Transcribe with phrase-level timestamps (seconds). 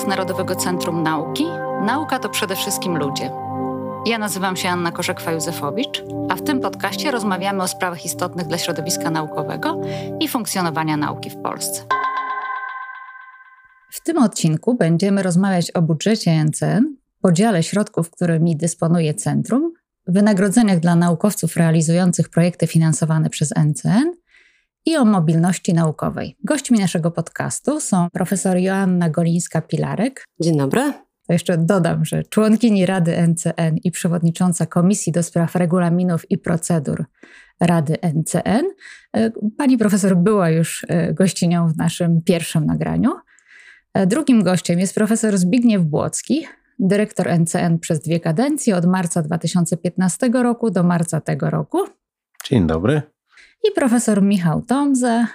[0.00, 1.44] podcast Narodowego Centrum Nauki.
[1.86, 3.30] Nauka to przede wszystkim ludzie.
[4.06, 9.10] Ja nazywam się Anna Korzekwa-Józefowicz, a w tym podcaście rozmawiamy o sprawach istotnych dla środowiska
[9.10, 9.80] naukowego
[10.20, 11.82] i funkcjonowania nauki w Polsce.
[13.90, 19.72] W tym odcinku będziemy rozmawiać o budżecie NCN, podziale środków, którymi dysponuje centrum,
[20.06, 24.12] wynagrodzeniach dla naukowców realizujących projekty finansowane przez NCN
[24.86, 26.36] i o mobilności naukowej.
[26.44, 30.10] Gośćmi naszego podcastu są profesor Joanna Golińska-Pilarek.
[30.40, 30.92] Dzień dobry.
[31.26, 37.04] To jeszcze dodam, że członkini Rady NCN i przewodnicząca Komisji do Spraw Regulaminów i Procedur
[37.60, 38.64] Rady NCN.
[39.16, 43.10] E, pani profesor była już e, gościnią w naszym pierwszym nagraniu.
[43.94, 46.46] E, drugim gościem jest profesor Zbigniew Błocki,
[46.78, 51.78] dyrektor NCN przez dwie kadencje od marca 2015 roku do marca tego roku.
[52.44, 53.02] Dzień dobry
[53.64, 55.26] i profesor Michał Tomze,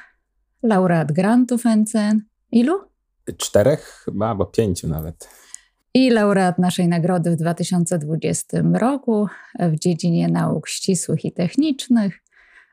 [0.63, 2.21] laureat grantów NCN.
[2.51, 2.73] Ilu?
[3.37, 5.29] Czterech chyba, albo pięciu nawet.
[5.93, 9.27] I laureat naszej nagrody w 2020 roku
[9.59, 12.23] w dziedzinie nauk ścisłych i technicznych.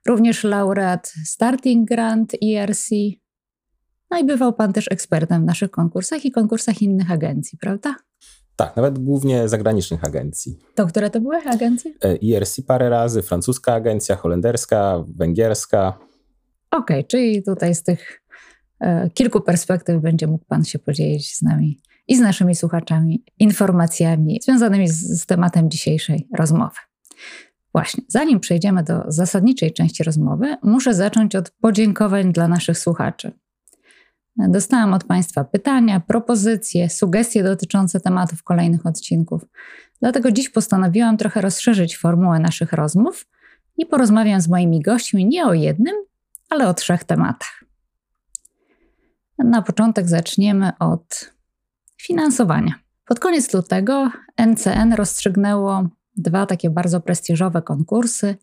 [0.06, 2.90] Również laureat Starting Grant ERC.
[4.10, 7.96] No i bywał pan też ekspertem w naszych konkursach i konkursach innych agencji, prawda?
[8.62, 10.58] Tak, nawet głównie zagranicznych agencji.
[10.74, 11.92] To które to były agencje?
[12.02, 15.98] ERC e parę razy, francuska agencja, holenderska, węgierska.
[16.70, 18.22] Okej, okay, czyli tutaj z tych
[18.80, 24.40] e, kilku perspektyw będzie mógł Pan się podzielić z nami i z naszymi słuchaczami informacjami
[24.42, 26.76] związanymi z, z tematem dzisiejszej rozmowy.
[27.74, 33.32] Właśnie, zanim przejdziemy do zasadniczej części rozmowy, muszę zacząć od podziękowań dla naszych słuchaczy.
[34.36, 39.42] Dostałam od Państwa pytania, propozycje, sugestie dotyczące tematów kolejnych odcinków.
[40.00, 43.26] Dlatego dziś postanowiłam trochę rozszerzyć formułę naszych rozmów
[43.76, 45.94] i porozmawiam z moimi gośćmi nie o jednym,
[46.50, 47.64] ale o trzech tematach.
[49.38, 51.32] Na początek zaczniemy od
[52.02, 52.74] finansowania.
[53.06, 54.10] Pod koniec lutego
[54.46, 58.36] NCN rozstrzygnęło dwa takie bardzo prestiżowe konkursy: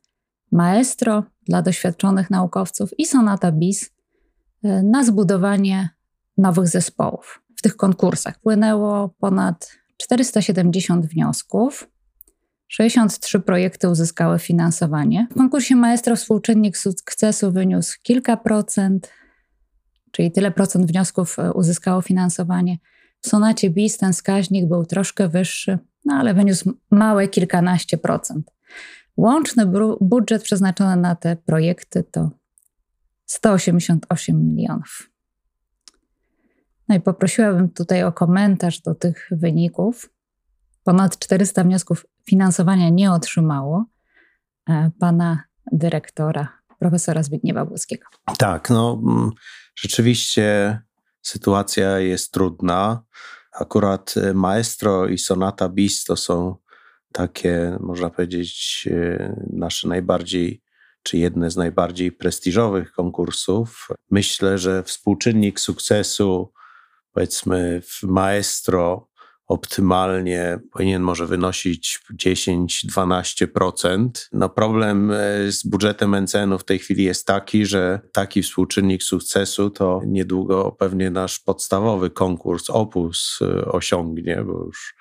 [0.52, 3.99] Maestro dla doświadczonych naukowców i Sonata BIS
[4.64, 5.90] na zbudowanie
[6.38, 7.42] nowych zespołów.
[7.58, 11.90] W tych konkursach płynęło ponad 470 wniosków.
[12.68, 15.28] 63 projekty uzyskały finansowanie.
[15.32, 19.10] W konkursie Maestro współczynnik sukcesu wyniósł kilka procent,
[20.12, 22.78] czyli tyle procent wniosków e, uzyskało finansowanie.
[23.22, 28.52] W Sonacie BIS ten wskaźnik był troszkę wyższy, no ale wyniósł małe kilkanaście procent.
[29.18, 29.66] Łączny
[30.02, 32.32] budżet przeznaczony na te projekty to
[33.30, 35.10] 188 milionów.
[36.88, 40.10] No i poprosiłabym tutaj o komentarz do tych wyników.
[40.84, 43.86] Ponad 400 wniosków finansowania nie otrzymało
[44.70, 46.48] e, pana dyrektora,
[46.80, 48.08] profesora Zbigniewa Błoskiego.
[48.38, 49.32] Tak, no mm,
[49.76, 50.80] rzeczywiście
[51.22, 53.04] sytuacja jest trudna.
[53.60, 56.56] Akurat e, Maestro i Sonata Bis to są
[57.12, 60.62] takie, można powiedzieć, e, nasze najbardziej
[61.04, 63.88] czy jedne z najbardziej prestiżowych konkursów.
[64.12, 66.54] Myślę, że współczynnik sukcesu,
[67.14, 69.10] powiedzmy w Maestro,
[69.50, 74.10] optymalnie powinien może wynosić 10-12%.
[74.32, 79.70] No problem e, z budżetem NCN-u w tej chwili jest taki, że taki współczynnik sukcesu
[79.70, 84.96] to niedługo pewnie nasz podstawowy konkurs Opus e, osiągnie, bo już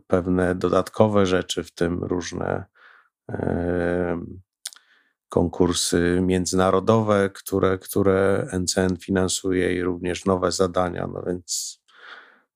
[0.07, 2.65] pewne dodatkowe rzeczy, w tym różne
[5.29, 11.07] konkursy międzynarodowe, które, które NCN finansuje i również nowe zadania.
[11.07, 11.81] No więc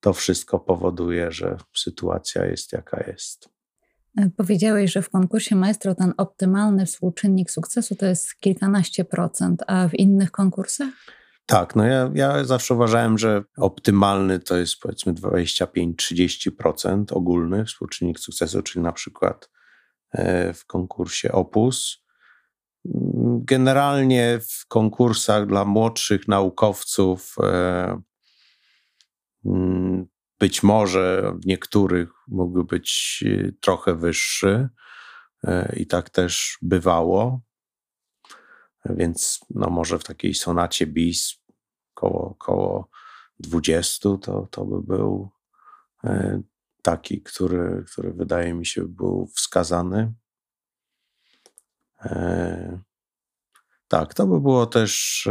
[0.01, 3.49] to wszystko powoduje, że sytuacja jest jaka jest.
[4.19, 9.89] E, powiedziałeś, że w konkursie Maestro ten optymalny współczynnik sukcesu to jest kilkanaście procent, a
[9.89, 10.89] w innych konkursach?
[11.47, 18.63] Tak, no ja, ja zawsze uważałem, że optymalny to jest powiedzmy 25-30% ogólny współczynnik sukcesu,
[18.63, 19.51] czyli na przykład
[20.13, 22.03] e, w konkursie Opus.
[23.45, 28.01] Generalnie w konkursach dla młodszych naukowców e,
[29.45, 30.07] mm,
[30.43, 34.69] być może w niektórych mógłby być e, trochę wyższy
[35.77, 37.41] i tak też bywało.
[38.85, 41.43] Więc no może w takiej sonacie bis
[41.95, 42.89] koło, koło
[43.39, 45.31] 20 to, to by był
[46.83, 50.13] taki, który, który wydaje mi się był wskazany.
[53.89, 55.29] Tak, to by było też,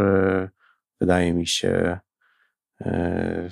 [0.99, 1.99] wydaje mi się,
[2.81, 3.49] e,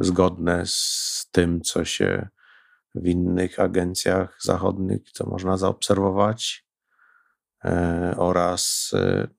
[0.00, 2.28] zgodne z tym, co się
[2.94, 6.66] w innych agencjach zachodnich, co można zaobserwować.
[8.16, 8.92] Oraz,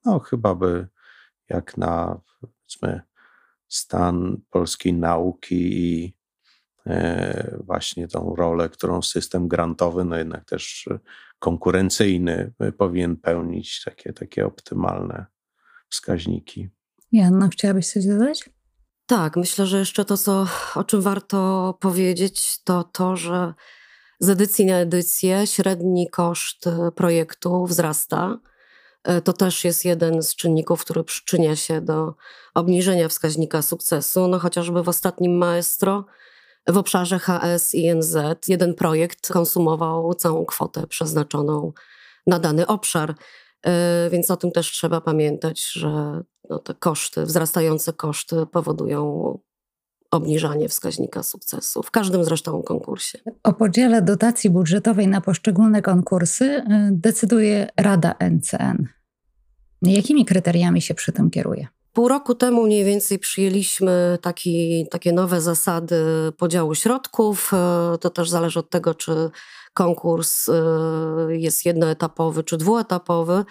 [0.05, 0.87] no, chyba by
[1.49, 3.01] jak na powiedzmy,
[3.67, 6.19] stan polskiej nauki i
[6.89, 10.89] E, właśnie tą rolę, którą system grantowy, no jednak też
[11.39, 15.25] konkurencyjny powinien pełnić, takie, takie optymalne
[15.89, 16.69] wskaźniki.
[17.11, 18.49] Janna, chciałabyś coś dodać?
[19.09, 23.53] Tak, myślę, że jeszcze to, co, o czym warto powiedzieć, to to, że
[24.19, 26.65] z edycji na edycję średni koszt
[26.95, 28.39] projektu wzrasta.
[29.03, 32.15] E, to też jest jeden z czynników, który przyczynia się do
[32.53, 34.27] obniżenia wskaźnika sukcesu.
[34.27, 36.05] No chociażby w ostatnim Maestro
[36.67, 38.17] w obszarze HS i NZ
[38.47, 41.73] jeden projekt konsumował całą kwotę przeznaczoną
[42.27, 43.15] na dany obszar.
[43.65, 49.39] E, więc o tym też trzeba pamiętać, że no, te koszty, wzrastające koszty powodują
[50.11, 53.19] obniżanie wskaźnika sukcesu w każdym zresztą konkursie.
[53.43, 58.87] O podziale dotacji budżetowej na poszczególne konkursy y, decyduje Rada NCN.
[59.81, 61.67] Jakimi kryteriami się przy tym kieruje?
[61.99, 66.03] Pół roku temu mniej więcej przyjęliśmy taki, takie nowe zasady
[66.37, 67.51] podziału środków.
[67.53, 69.29] E, to też zależy od tego, czy
[69.73, 70.53] konkurs e,
[71.29, 73.33] jest jednoetapowy czy dwuetapowy.
[73.33, 73.43] E,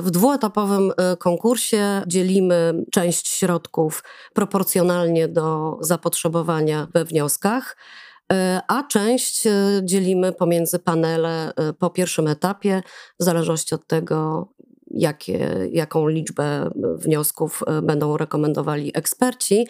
[0.00, 4.04] w dwuetapowym konkursie dzielimy część środków
[4.34, 7.76] proporcjonalnie do zapotrzebowania we wnioskach,
[8.68, 9.44] a część
[9.82, 12.82] dzielimy pomiędzy panele po pierwszym etapie,
[13.20, 14.48] w zależności od tego,
[14.96, 19.66] jakie, jaką liczbę wniosków e, będą rekomendowali eksperci.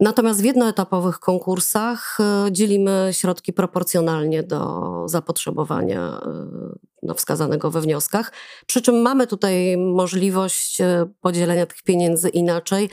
[0.00, 6.46] Natomiast w jednoetapowych konkursach e, dzielimy środki proporcjonalnie do zapotrzebowania e,
[7.02, 8.32] no, wskazanego we wnioskach.
[8.66, 10.78] Przy czym mamy tutaj możliwość
[11.20, 12.90] podzielenia tych pieniędzy inaczej,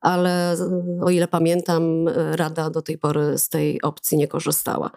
[0.00, 0.56] ale
[1.02, 4.90] o ile pamiętam, Rada do tej pory z tej opcji nie korzystała.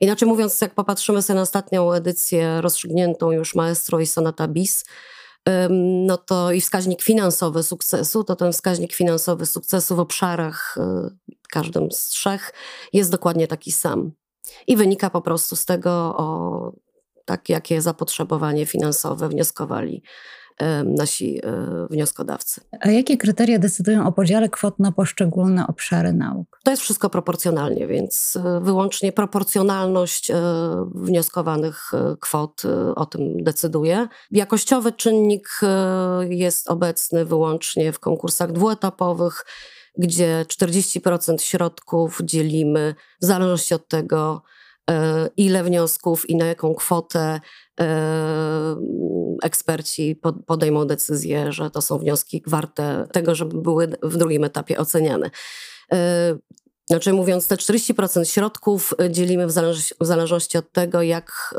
[0.00, 4.84] Inaczej mówiąc, jak popatrzymy sobie na ostatnią edycję rozstrzygniętą już Maestro i Sonata Bis,
[5.70, 11.90] no to i wskaźnik finansowy sukcesu, to ten wskaźnik finansowy sukcesu w obszarach, y, każdym
[11.90, 12.52] z trzech,
[12.92, 14.12] jest dokładnie taki sam.
[14.66, 16.72] I wynika po prostu z tego, o
[17.24, 20.02] tak, jakie zapotrzebowanie finansowe wnioskowali
[20.84, 22.60] nasi e, wnioskodawcy.
[22.80, 26.60] A jakie kryteria decydują o podziale kwot na poszczególne obszary nauk?
[26.64, 30.34] To jest wszystko proporcjonalnie, więc e, wyłącznie proporcjonalność e,
[30.94, 32.62] wnioskowanych kwot
[32.96, 34.08] o tym decyduje.
[34.30, 35.48] Jakościowy czynnik
[36.28, 39.44] jest obecny wyłącznie w konkursach dwuetapowych
[39.98, 44.42] gdzie 40% środków dzielimy w zależności od tego,
[45.36, 47.40] ile wniosków i na jaką kwotę
[49.42, 55.30] eksperci podejmą decyzję, że to są wnioski warte tego, żeby były w drugim etapie oceniane.
[55.92, 56.38] E,
[56.86, 61.54] znaczy, mówiąc, te 40% środków dzielimy w, zależ w zależności od tego, jak,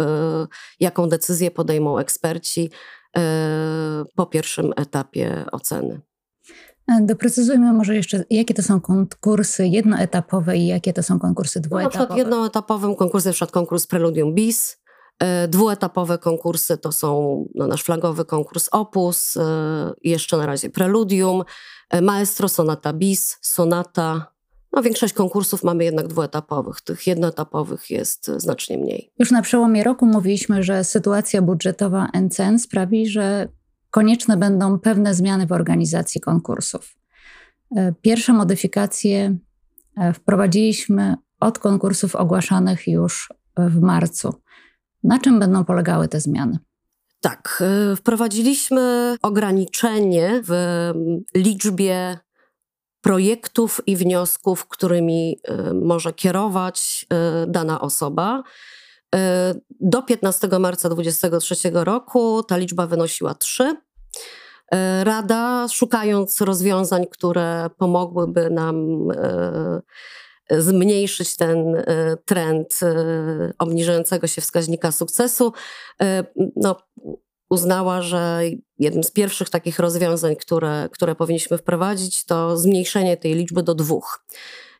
[0.79, 2.71] jaką decyzję podejmą eksperci
[4.15, 6.01] po pierwszym etapie oceny.
[7.01, 11.97] Doprecyzujmy może jeszcze, jakie to są konkursy jednoetapowe i jakie to są konkursy dwuetapowe.
[11.97, 14.80] No, na przykład jednoetapowym konkursem, na przykład konkurs Preludium Bis,
[15.47, 19.41] dwuetapowe konkursy to są no, nasz flagowy konkurs Opus, e,
[20.03, 21.43] jeszcze na razie Preludium,
[21.89, 24.31] e, Maestro, Sonata Bis, Sonata.
[24.73, 29.11] No, większość konkursów mamy jednak dwuetapowych, tych jednoetapowych jest znacznie mniej.
[29.19, 33.47] Już na przełomie roku mówiliśmy, że sytuacja budżetowa NCN sprawi, że
[33.89, 36.95] konieczne będą pewne zmiany w organizacji konkursów.
[37.75, 39.37] E, pierwsze modyfikacje
[39.97, 44.40] e, wprowadziliśmy od konkursów ogłaszanych już w marcu.
[45.03, 46.57] Na czym będą polegały te zmiany?
[47.21, 50.53] Tak, e, wprowadziliśmy ograniczenie w
[51.35, 52.17] liczbie
[53.01, 55.39] projektów i wniosków, którymi
[55.73, 57.05] może kierować
[57.47, 58.43] dana osoba.
[59.79, 63.75] Do 15 marca 2023 roku ta liczba wynosiła 3.
[64.71, 69.07] E, Rada, szukając rozwiązań, które pomogłyby nam
[70.59, 71.83] zmniejszyć ten e,
[72.25, 72.79] trend
[73.59, 75.53] obniżającego się wskaźnika sukcesu,
[76.55, 76.75] no,
[77.49, 78.41] uznała, że
[78.79, 84.25] jednym z pierwszych takich rozwiązań, które, które powinniśmy wprowadzić, to zmniejszenie tej liczby do dwóch.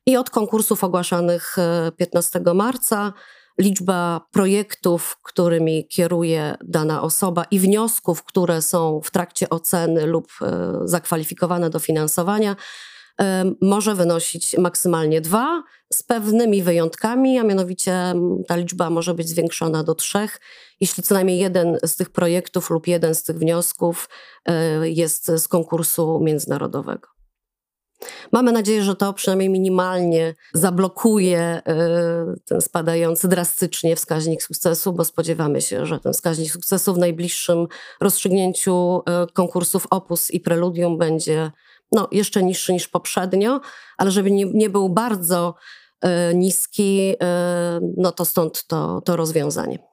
[0.05, 1.55] I od konkursów ogłaszanych
[1.97, 3.13] 15 marca
[3.61, 10.79] liczba projektów, którymi kieruje dana osoba i wniosków, które są w trakcie oceny lub e,
[10.83, 12.55] zakwalifikowane do finansowania, e,
[13.61, 15.63] może wynosić maksymalnie dwa,
[15.93, 18.13] z pewnymi wyjątkami, a mianowicie
[18.47, 20.39] ta liczba może być zwiększona do trzech,
[20.79, 24.09] jeśli co najmniej jeden z tych projektów lub jeden z tych wniosków
[24.45, 27.07] e, jest z konkursu międzynarodowego.
[28.31, 31.63] Mamy nadzieję, że to przynajmniej minimalnie zablokuje e,
[32.45, 37.67] ten spadający drastycznie wskaźnik sukcesu, bo spodziewamy się, że ten wskaźnik sukcesu w najbliższym
[38.01, 41.51] rozstrzygnięciu e, konkursów Opus i Preludium będzie
[41.91, 43.61] no, jeszcze niższy niż poprzednio,
[43.97, 45.55] ale żeby nie, nie był bardzo
[46.01, 47.15] e, niski,
[47.97, 49.91] no to stąd to, to rozwiązanie.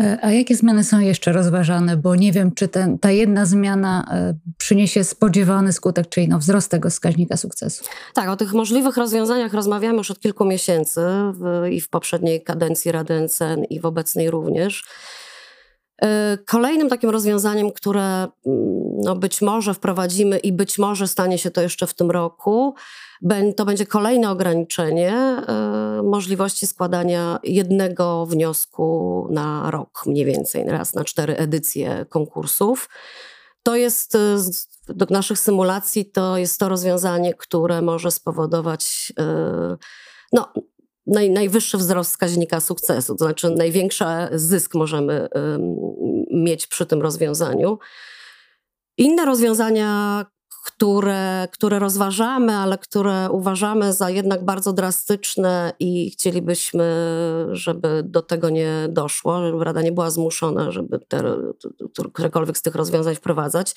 [0.00, 1.96] E, a jakie zmiany są jeszcze rozważane?
[1.96, 6.70] Bo nie wiem, czy ten, ta jedna zmiana e, przyniesie spodziewany skutek, czyli no wzrost
[6.70, 7.84] tego wskaźnika sukcesu.
[8.14, 11.00] Tak, o tych możliwych rozwiązaniach rozmawiamy już od kilku miesięcy
[11.32, 14.84] w, i w poprzedniej kadencji Rady NCN i w obecnej również.
[16.02, 18.30] E, kolejnym takim rozwiązaniem, które mm,
[19.04, 22.74] no być może wprowadzimy i być może stanie się to jeszcze w tym roku,
[23.56, 31.04] to będzie kolejne ograniczenie e, możliwości składania jednego wniosku na rok, mniej więcej raz na
[31.04, 32.88] cztery edycje konkursów.
[33.62, 34.36] To jest, e,
[34.88, 39.12] do naszych symulacji, to jest to rozwiązanie, które może spowodować
[40.32, 40.52] no,
[41.06, 45.28] naj, najwyższy wzrost wskaźnika sukcesu, to znaczy największy zysk możemy
[46.30, 47.78] mieć przy tym rozwiązaniu.
[49.00, 50.24] Inne rozwiązania,
[50.66, 56.84] które, które rozważamy, ale które uważamy za jednak bardzo drastyczne i chcielibyśmy,
[57.50, 61.22] żeby do tego nie doszło, żeby Rada nie była zmuszona, żeby te,
[62.12, 63.74] którekolwiek z tych rozwiązań wprowadzać,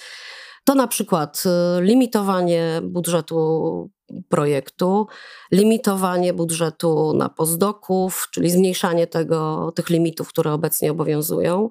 [0.64, 1.44] to na przykład
[1.80, 3.90] y, limitowanie budżetu
[4.30, 5.08] projektu,
[5.52, 11.70] limitowanie budżetu na pozdoków, czyli zmniejszanie tego, tych limitów, które obecnie obowiązują,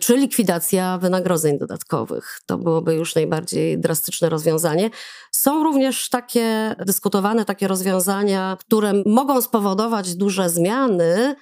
[0.00, 2.40] czy likwidacja wynagrodzeń dodatkowych.
[2.46, 4.90] To byłoby już najbardziej drastyczne rozwiązanie.
[5.32, 11.36] Są również takie dyskutowane takie rozwiązania, które mogą spowodować duże zmiany,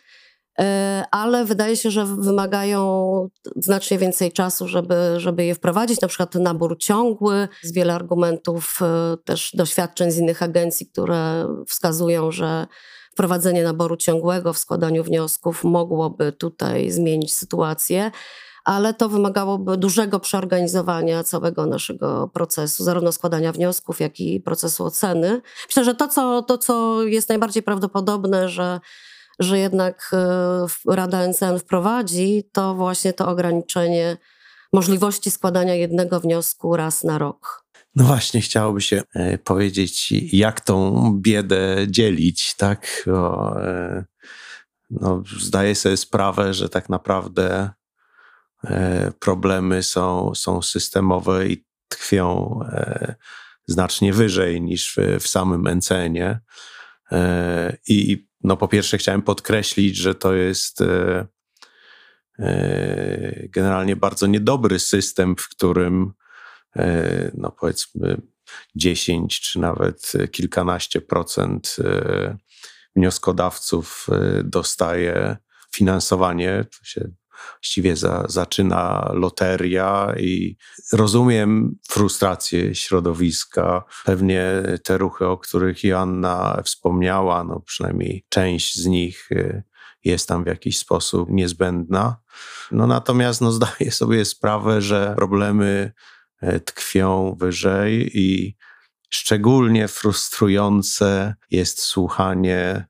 [0.61, 6.01] E, ale wydaje się, że wymagają znacznie więcej czasu, żeby, żeby je wprowadzić.
[6.01, 12.31] Na przykład nabór ciągły, z wiele argumentów, e, też doświadczeń z innych agencji, które wskazują,
[12.31, 12.67] że
[13.15, 18.11] wprowadzenie naboru ciągłego w składaniu wniosków mogłoby tutaj zmienić sytuację
[18.65, 25.43] ale to wymagałoby dużego przeorganizowania całego naszego procesu, zarówno składania wniosków, jak i procesu oceny.
[25.67, 28.81] Myślę, że to, co, to, co jest najbardziej prawdopodobne, że
[29.39, 34.17] że jednak e, Rada NCN wprowadzi, to właśnie to ograniczenie
[34.73, 37.64] możliwości składania jednego wniosku raz na rok.
[37.97, 43.03] No właśnie, chciałoby się e, powiedzieć, jak tą biedę dzielić, tak?
[43.07, 44.05] Bo, e,
[44.91, 47.71] no, zdaję sobie sprawę, że tak naprawdę
[49.21, 52.61] problemy są, są systemowe i tkwią
[53.67, 56.41] znacznie wyżej niż w, w samym NCN-ie.
[57.89, 61.27] I no po pierwsze chciałem podkreślić, że to jest e,
[62.39, 66.24] e, generalnie bardzo niedobry system, w którym e,
[67.35, 68.21] no powiedzmy
[68.75, 71.77] 10 czy nawet kilkanaście procent
[72.97, 74.07] wnioskodawców
[74.45, 75.37] dostaje
[75.75, 76.65] finansowanie.
[76.79, 77.11] To się
[77.53, 80.57] właściwie za, zaczyna loteria i
[80.93, 83.85] rozumiem frustrację środowiska.
[84.05, 89.29] Pewnie te ruchy, o których Joanna wspomniała, no przynajmniej część z nich
[90.05, 92.17] jest tam w jakiś sposób niezbędna.
[92.73, 95.93] No natomiast no, zdaję sobie sprawę, że problemy e,
[96.65, 98.57] tkwią wyżej i
[99.11, 102.87] szczególnie frustrujące jest słuchanie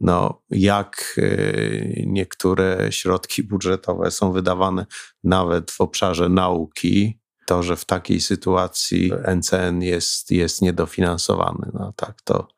[0.00, 4.86] no, jak y, niektóre środki budżetowe są wydawane
[5.24, 11.70] nawet w obszarze nauki, to, że w takiej sytuacji NCN jest, jest niedofinansowany.
[11.74, 12.48] No tak, to,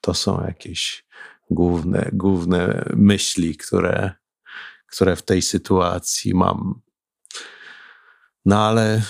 [0.00, 1.06] to są jakieś
[1.50, 4.12] główne, główne myśli, które,
[4.86, 6.80] które w tej sytuacji mam.
[8.44, 9.02] No ale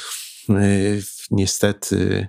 [1.31, 2.29] niestety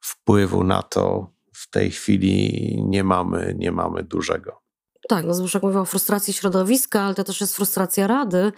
[0.00, 4.62] wpływu na to w tej chwili nie mamy, nie mamy dużego.
[5.08, 8.52] Tak, no Zbyszek mówił o frustracji środowiska, ale to też jest frustracja Rady,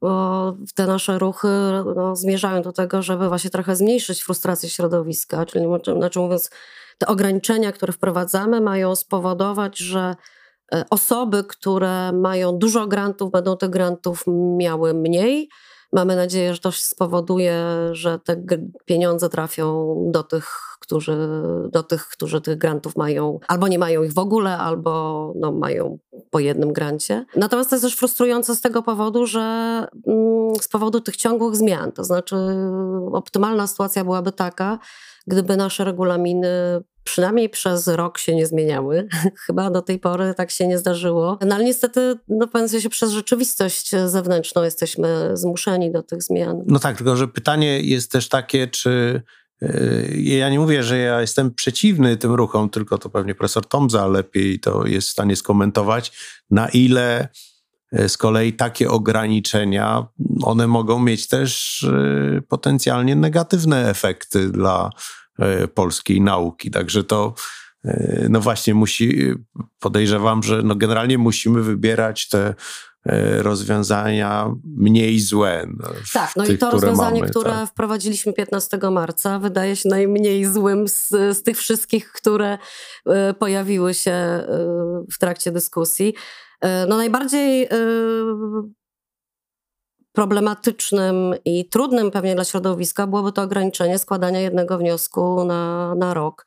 [0.00, 1.48] bo te nasze ruchy
[1.96, 5.64] no, zmierzają do tego, żeby właśnie trochę zmniejszyć frustrację środowiska, czyli
[5.98, 6.50] znaczy mówiąc,
[6.98, 10.16] te ograniczenia, które wprowadzamy, mają spowodować, że
[10.74, 14.24] e, osoby, które mają dużo grantów, będą tych grantów
[14.58, 15.48] miały mniej,
[15.92, 18.42] Mamy nadzieję, że to spowoduje, że te
[18.84, 21.16] pieniądze trafią do tych, którzy,
[21.72, 25.98] do tych, którzy tych grantów mają, albo nie mają ich w ogóle, albo no, mają
[26.30, 27.24] po jednym grancie.
[27.36, 29.40] Natomiast to jest też frustrujące z tego powodu, że
[30.06, 31.92] mm, z powodu tych ciągłych zmian.
[31.92, 32.36] To znaczy,
[33.12, 34.78] optymalna sytuacja byłaby taka,
[35.26, 36.48] gdyby nasze regulaminy
[37.04, 39.08] przynajmniej przez rok się nie zmieniały.
[39.46, 41.38] Chyba do tej pory tak się nie zdarzyło.
[41.46, 46.62] No ale niestety, no powiem się, przez rzeczywistość zewnętrzną jesteśmy zmuszeni do tych zmian.
[46.66, 49.22] No tak, tylko że pytanie jest też takie, czy
[49.62, 54.06] y, ja nie mówię, że ja jestem przeciwny tym ruchom, tylko to pewnie profesor Tomza
[54.06, 56.12] lepiej to jest w stanie skomentować,
[56.50, 57.28] na ile
[57.98, 60.06] y, z kolei takie ograniczenia,
[60.42, 64.90] one mogą mieć też y, potencjalnie negatywne efekty dla
[65.29, 65.29] E,
[65.74, 66.70] polskiej nauki.
[66.70, 67.34] Także to
[67.84, 69.34] e, no właśnie musi,
[69.78, 72.54] podejrzewam, że no generalnie musimy wybierać te
[73.06, 75.66] e, rozwiązania mniej złe.
[75.78, 77.68] No, tak, no tych, i to które rozwiązanie, mamy, które tak.
[77.68, 82.58] wprowadziliśmy 15 marca, wydaje się najmniej złym z, z tych wszystkich, które
[83.38, 84.44] pojawiły się
[85.12, 86.14] w trakcie dyskusji.
[86.88, 87.68] No najbardziej
[90.20, 96.46] problematycznym i trudnym pewnie dla środowiska byłoby to ograniczenie składania jednego wniosku na, na rok.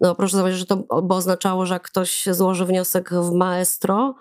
[0.00, 4.14] No proszę zobaczyć, że to by oznaczało, że jak ktoś złoży wniosek w maestro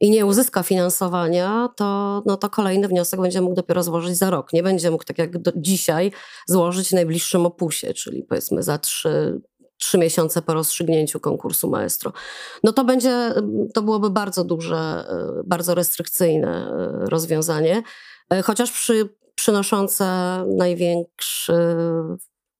[0.00, 4.52] i nie uzyska finansowania, to, no to kolejny wniosek będzie mógł dopiero złożyć za rok.
[4.52, 6.12] Nie będzie mógł tak jak do, dzisiaj
[6.46, 9.40] złożyć w najbliższym opusie, czyli powiedzmy za trzy,
[9.78, 12.12] trzy miesiące po rozstrzygnięciu konkursu maestro.
[12.64, 13.32] No to będzie,
[13.74, 15.04] to byłoby bardzo duże,
[15.44, 17.82] bardzo restrykcyjne e, rozwiązanie.
[18.30, 20.04] E, chociaż przy, przynoszące
[20.56, 21.52] największy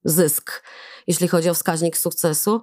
[0.03, 0.63] zysk,
[1.07, 2.61] jeśli chodzi o wskaźnik sukcesu.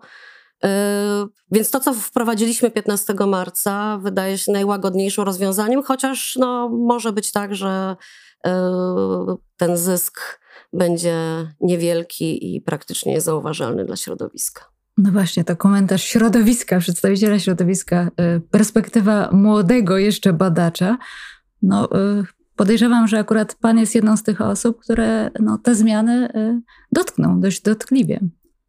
[0.64, 7.32] E, więc to, co wprowadziliśmy 15 marca, wydaje się najłagodniejszym rozwiązaniem, chociaż no, może być
[7.32, 7.96] tak, że
[8.46, 8.72] e,
[9.56, 10.40] ten zysk
[10.72, 11.16] będzie
[11.60, 14.64] niewielki i praktycznie niezauważalny dla środowiska.
[14.98, 18.08] No właśnie, to komentarz środowiska, przedstawiciela środowiska,
[18.50, 20.98] perspektywa młodego jeszcze badacza.
[21.62, 21.88] No,
[22.56, 26.60] podejrzewam, że akurat Pan jest jedną z tych osób, które no, te zmiany y,
[26.92, 28.20] dotkną dość dotkliwie.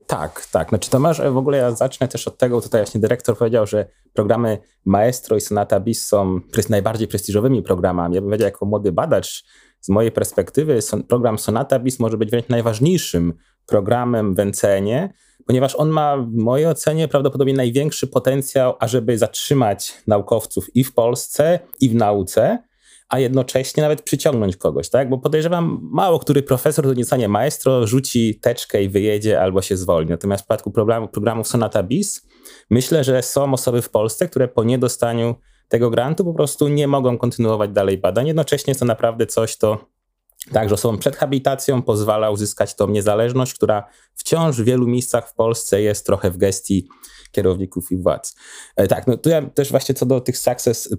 [0.08, 0.70] Tak, tak.
[0.70, 4.58] Znaczy Tomasz, w ogóle ja zacznę też od tego, tutaj właśnie dyrektor powiedział, że programy
[4.86, 8.16] Maestro i Sonata Bis są najbardziej prestiżowymi programami.
[8.16, 9.44] Ja bym powiedział, jako młody badacz,
[9.86, 13.34] z mojej perspektywy program Sonata Bis może być wręcz najważniejszym
[13.66, 15.10] programem w NCN-ie,
[15.48, 21.60] ponieważ on ma w mojej ocenie prawdopodobnie największy potencjał, ażeby zatrzymać naukowców i w Polsce,
[21.80, 22.64] i w nauce,
[23.10, 25.10] a jednocześnie nawet przyciągnąć kogoś, tak?
[25.10, 29.78] Bo podejrzewam, mało który profesor, to nie stanie maestro, rzuci teczkę i wyjedzie albo się
[29.78, 30.10] zwolni.
[30.12, 32.28] Natomiast w przypadku programu, programów Sonata BIS
[32.70, 35.36] myślę, że są osoby w Polsce, które po niedostaniu
[35.68, 38.28] tego grantu po prostu nie mogą kontynuować dalej badań.
[38.28, 39.95] Jednocześnie jest to naprawdę coś, to
[40.54, 45.82] także osobom przed habilitacją pozwala uzyskać tą niezależność, która wciąż w wielu miejscach w Polsce
[45.82, 46.88] jest trochę w gestii
[47.32, 48.36] kierowników i władz.
[48.76, 50.96] E, tak, no tu ja też właśnie co do tych sukces,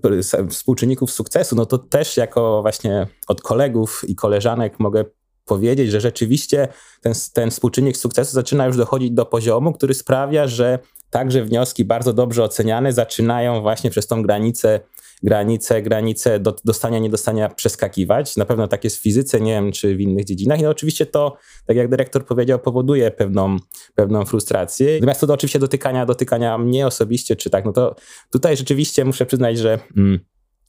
[0.50, 5.04] współczynników sukcesu, no to też jako właśnie od kolegów i koleżanek mogę
[5.44, 6.68] powiedzieć, że rzeczywiście
[7.00, 10.78] ten, ten współczynnik sukcesu zaczyna już dochodzić do poziomu, który sprawia, że
[11.10, 14.80] także wnioski bardzo dobrze oceniane zaczynają właśnie przez tą granicę
[15.22, 18.36] granice, granice do, dostania, niedostania przeskakiwać.
[18.36, 20.60] Na pewno tak jest w fizyce, nie wiem, czy w innych dziedzinach.
[20.60, 23.56] I no oczywiście to, tak jak dyrektor powiedział, powoduje pewną,
[23.94, 24.94] pewną frustrację.
[24.94, 27.94] Natomiast to do oczywiście dotykania, dotykania mnie osobiście, czy tak, no to
[28.30, 29.78] tutaj rzeczywiście muszę przyznać, że...
[29.96, 30.20] Mm,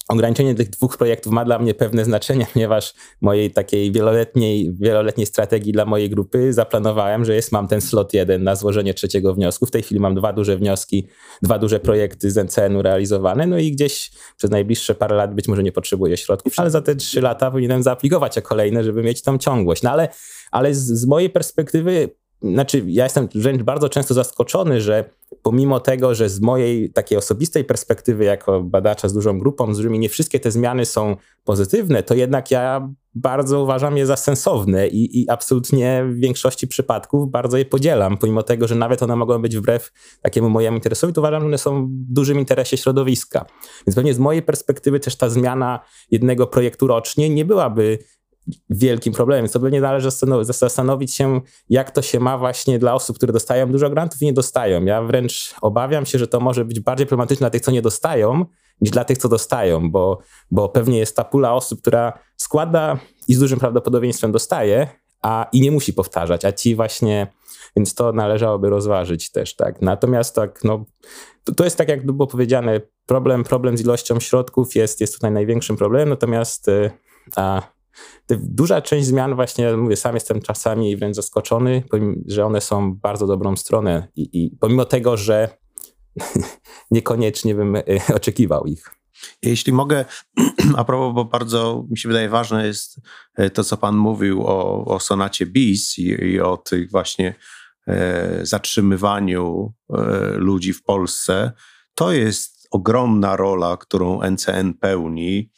[0.08, 5.74] ograniczenie tych dwóch projektów ma dla mnie pewne znaczenie, ponieważ mojej takiej wieloletniej, wieloletniej strategii
[5.74, 9.66] dla mojej grupy zaplanowałem, że jest, mam ten slot jeden na złożenie trzeciego wniosku.
[9.66, 11.08] W tej chwili mam dwa duże wnioski,
[11.42, 15.64] dwa duże projekty z NCN-u realizowane, no i gdzieś przez najbliższe parę lat być może
[15.64, 19.38] nie potrzebuję środków, ale za te trzy lata powinienem zaaplikować o kolejne, żeby mieć tą
[19.38, 19.84] ciągłość.
[19.84, 20.10] No ale,
[20.52, 22.10] ale z, z mojej perspektywy
[22.42, 25.10] znaczy, ja jestem wręcz bardzo często zaskoczony, że
[25.42, 30.00] pomimo tego, że z mojej takiej osobistej perspektywy, jako badacza z dużą grupą, z którymi
[30.00, 35.22] nie wszystkie te zmiany są pozytywne, to jednak ja bardzo uważam je za sensowne i,
[35.22, 39.58] i absolutnie w większości przypadków bardzo je podzielam, pomimo tego, że nawet one mogą być
[39.58, 43.46] wbrew takiemu mojemu interesowi, to uważam, że one są w dużym interesie środowiska.
[43.88, 45.80] Więc pewnie z mojej perspektywy też ta zmiana
[46.12, 48.00] jednego projektu rocznie nie byłaby
[48.70, 49.48] wielkim problemem.
[49.48, 50.10] Co pewnie należy
[50.42, 54.34] zastanowić się, jak to się ma właśnie dla osób, które dostają dużo grantów i nie
[54.34, 54.86] dostają.
[54.86, 58.46] Ja wręcz obawiam się, że to może być bardziej problematyczne dla tych, co nie dostają,
[58.82, 60.20] niż dla tych, co dostają, bo,
[60.52, 64.88] bo pewnie jest ta pula osób, która składa i z dużym prawdopodobieństwem dostaje,
[65.22, 67.28] a i nie musi powtarzać, a ci właśnie,
[67.76, 69.82] więc to należałoby rozważyć też, tak.
[69.82, 70.86] Natomiast tak, no,
[71.44, 75.32] to, to jest tak, jak było powiedziane, problem, problem z ilością środków jest, jest tutaj
[75.32, 76.92] największym problemem, natomiast y,
[77.36, 77.62] a,
[78.30, 81.84] duża część zmian właśnie, mówię, sam jestem czasami wręcz zaskoczony,
[82.26, 85.50] że one są bardzo dobrą stronę i, i pomimo tego, że
[86.92, 87.84] niekoniecznie bym y,
[88.16, 88.98] oczekiwał ich.
[89.42, 90.06] Jeśli mogę,
[90.78, 93.02] a propos, bo bardzo mi się wydaje ważne jest
[93.36, 97.36] e, to, co Pan mówił o, o sonacie BIS i, i o tych właśnie
[97.88, 99.98] e, zatrzymywaniu e,
[100.36, 101.52] ludzi w Polsce.
[101.96, 105.52] To jest ogromna rola, którą NCN pełni.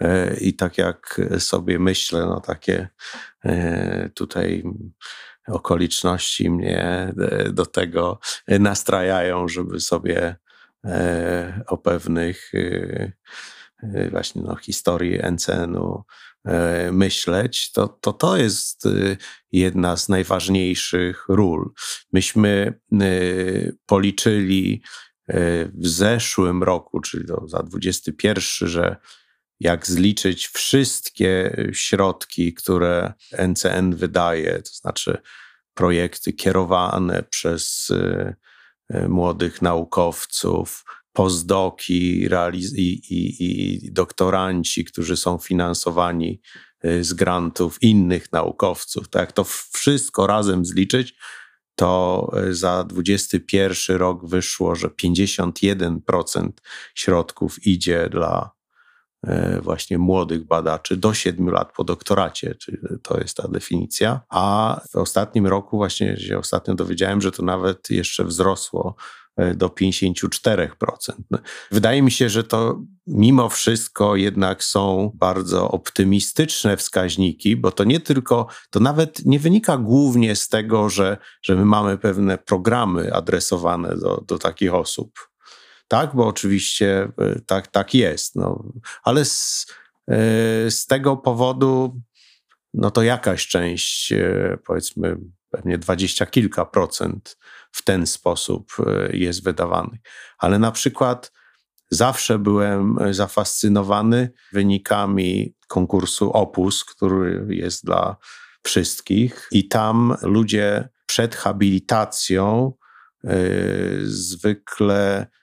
[0.00, 2.88] E, I tak jak sobie myślę, no takie
[3.44, 4.64] e, tutaj
[5.48, 10.36] okoliczności mnie e, do tego nastrajają, żeby sobie
[11.66, 12.52] o pewnych
[14.10, 16.04] właśnie no, historii NCN-u
[16.92, 18.88] myśleć, to, to to jest
[19.52, 21.72] jedna z najważniejszych ról.
[22.12, 22.80] Myśmy
[23.86, 24.82] policzyli
[25.74, 28.96] w zeszłym roku, czyli to za 21, że
[29.60, 33.12] jak zliczyć wszystkie środki, które
[33.48, 35.18] NCN wydaje, to znaczy
[35.74, 38.34] projekty kierowane przez y,
[38.94, 42.28] y, młodych naukowców, postdoki
[42.74, 43.44] i, i,
[43.84, 46.40] i doktoranci, którzy są finansowani
[46.84, 49.08] y, z grantów innych naukowców.
[49.08, 51.14] Tak to wszystko razem zliczyć,
[51.74, 56.48] to za 2021 rok wyszło, że 51%
[56.94, 58.59] środków idzie dla
[59.62, 64.20] właśnie młodych badaczy do 7 lat po doktoracie, czyli to jest ta definicja.
[64.28, 68.94] A w ostatnim roku właśnie się ostatnio dowiedziałem, że to nawet jeszcze wzrosło
[69.36, 70.68] e, do 54%.
[71.30, 71.38] No,
[71.70, 78.00] wydaje mi się, że to mimo wszystko jednak są bardzo optymistyczne wskaźniki, bo to nie
[78.00, 83.96] tylko, to nawet nie wynika głównie z tego, że, że my mamy pewne programy adresowane
[83.96, 85.29] do, do takich osób
[85.90, 88.36] tak, bo oczywiście e, tak, tak jest.
[88.36, 88.64] No.
[89.02, 89.66] Ale z,
[90.08, 90.14] e,
[90.70, 92.00] z tego powodu,
[92.74, 95.16] no to jakaś część, e, powiedzmy,
[95.50, 97.38] pewnie dwadzieścia kilka procent
[97.72, 98.72] w ten sposób
[99.12, 99.98] jest wydawany.
[100.38, 101.32] Ale na przykład
[101.90, 108.16] zawsze byłem zafascynowany wynikami konkursu Opus, który jest dla
[108.62, 112.72] wszystkich, i tam ludzie przed habilitacją
[114.02, 115.39] zwykle E,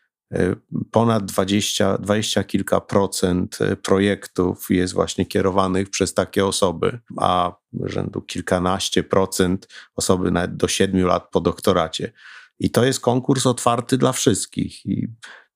[0.91, 8.21] ponad 20, 20 kilka procent e, projektów jest właśnie kierowanych przez takie osoby, a rzędu
[8.21, 12.11] kilkanaście procent osoby nawet do 7 lat po doktoracie.
[12.59, 14.85] I to jest konkurs otwarty dla wszystkich.
[14.85, 15.07] I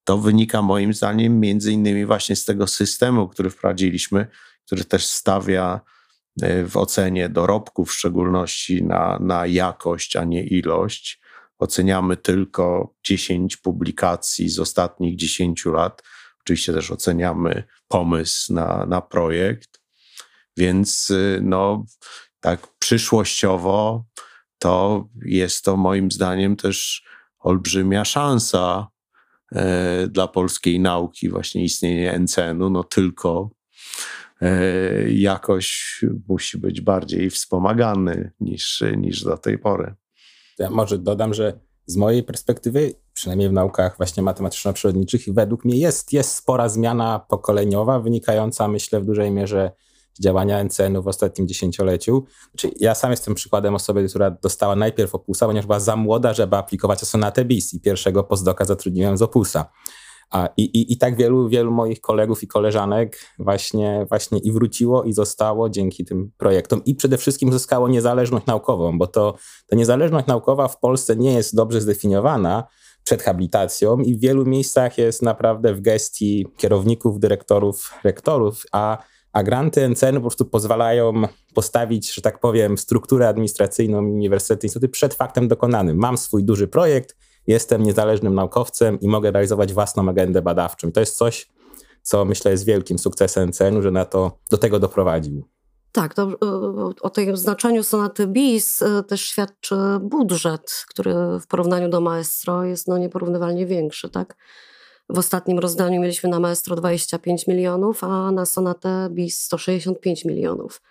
[0.04, 4.28] to wynika moim zdaniem między innymi właśnie z tego systemu, który wprowadziliśmy,
[4.66, 5.82] który też stawia
[6.42, 11.21] e, w ocenie dorobków w szczególności na, na jakość, a nie ilość
[11.62, 16.04] oceniamy tylko 10 publikacji z ostatnich 10 lat.
[16.42, 19.82] Oczywiście też oceniamy pomysł na, na projekt,
[20.58, 21.86] więc y, no,
[22.40, 24.06] tak przyszłościowo
[24.58, 27.04] to jest to moim zdaniem też
[27.40, 28.88] olbrzymia szansa
[29.52, 33.50] e, dla polskiej nauki, właśnie istnienie NCN-u, no tylko
[34.42, 39.96] e, jakoś musi być bardziej wspomagany niż, niż do tej pory.
[40.60, 46.14] Ja może dodam, że z mojej perspektywy, przynajmniej w naukach właśnie matematyczno-przyrodniczych, według mnie jest,
[46.14, 49.72] jest spora zmiana pokoleniowa, wynikająca myślę w dużej mierze
[50.14, 52.26] z działania NCN-u w ostatnim dziesięcioleciu.
[52.52, 56.56] Znaczy, ja sam jestem przykładem osoby, która dostała najpierw Opusa, ponieważ była za młoda, żeby
[56.56, 59.72] aplikować o Sonatę BIS i pierwszego postdoka zatrudniłem z Opusa.
[60.58, 65.14] I, i, I tak wielu, wielu moich kolegów i koleżanek właśnie, właśnie i wróciło i
[65.14, 66.84] zostało dzięki tym projektom.
[66.86, 69.36] I przede wszystkim uzyskało niezależność naukową, bo to,
[69.68, 72.64] ta niezależność naukowa w Polsce nie jest dobrze zdefiniowana
[73.04, 78.98] przed habilitacją i w wielu miejscach jest naprawdę w gestii kierowników, dyrektorów, rektorów, a,
[79.34, 81.14] a granty NCN po prostu pozwalają
[81.54, 85.98] postawić, że tak powiem, strukturę administracyjną uniwersytetu przed faktem dokonanym.
[85.98, 87.16] Mam swój duży projekt,
[87.48, 90.88] jestem niezależnym naukowcem i mogę realizować własną agendę badawczą.
[90.88, 91.50] I to jest coś,
[92.02, 95.44] co myślę jest wielkim sukcesem cn że na to, do tego doprowadził.
[95.92, 96.32] Tak, to,
[97.02, 102.88] o tym znaczeniu sonaty bis e, też świadczy budżet, który w porównaniu do Maestro jest
[102.88, 104.10] no, nieporównywalnie większy.
[104.10, 104.38] Tak?
[105.10, 110.82] W ostatnim rozdaniu mieliśmy na Maestro 25 milionów, a na sonatę bis 165 milionów.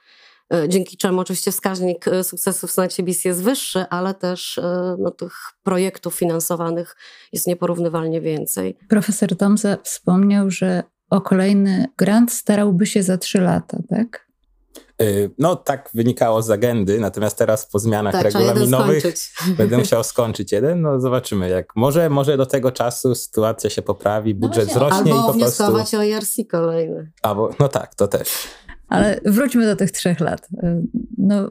[0.55, 4.61] E, dzięki czemu oczywiście wskaźnik e, sukcesu w bis jest wyższy, ale też
[4.99, 5.33] no, tych
[5.63, 6.97] projektów finansowanych
[7.33, 8.77] jest nieporównywalnie więcej.
[8.89, 14.31] Profesor Tomza wspomniał, że o kolejny grant starałby się za trzy lata, tak?
[15.39, 19.05] No tak wynikało z agendy, natomiast teraz po zmianach tak, regulaminowych
[19.59, 20.81] będę musiał skończyć jeden.
[20.81, 21.77] No zobaczymy jak.
[21.77, 25.39] Może, może do tego czasu sytuacja się poprawi, no budżet no wzrośnie albo i po
[25.39, 25.65] prostu...
[25.65, 27.13] Albo o ERC kolejny.
[27.23, 28.29] Albo, no tak, to też.
[28.91, 30.49] Ale wróćmy do tych trzech lat.
[30.65, 30.83] Y,
[31.19, 31.51] no,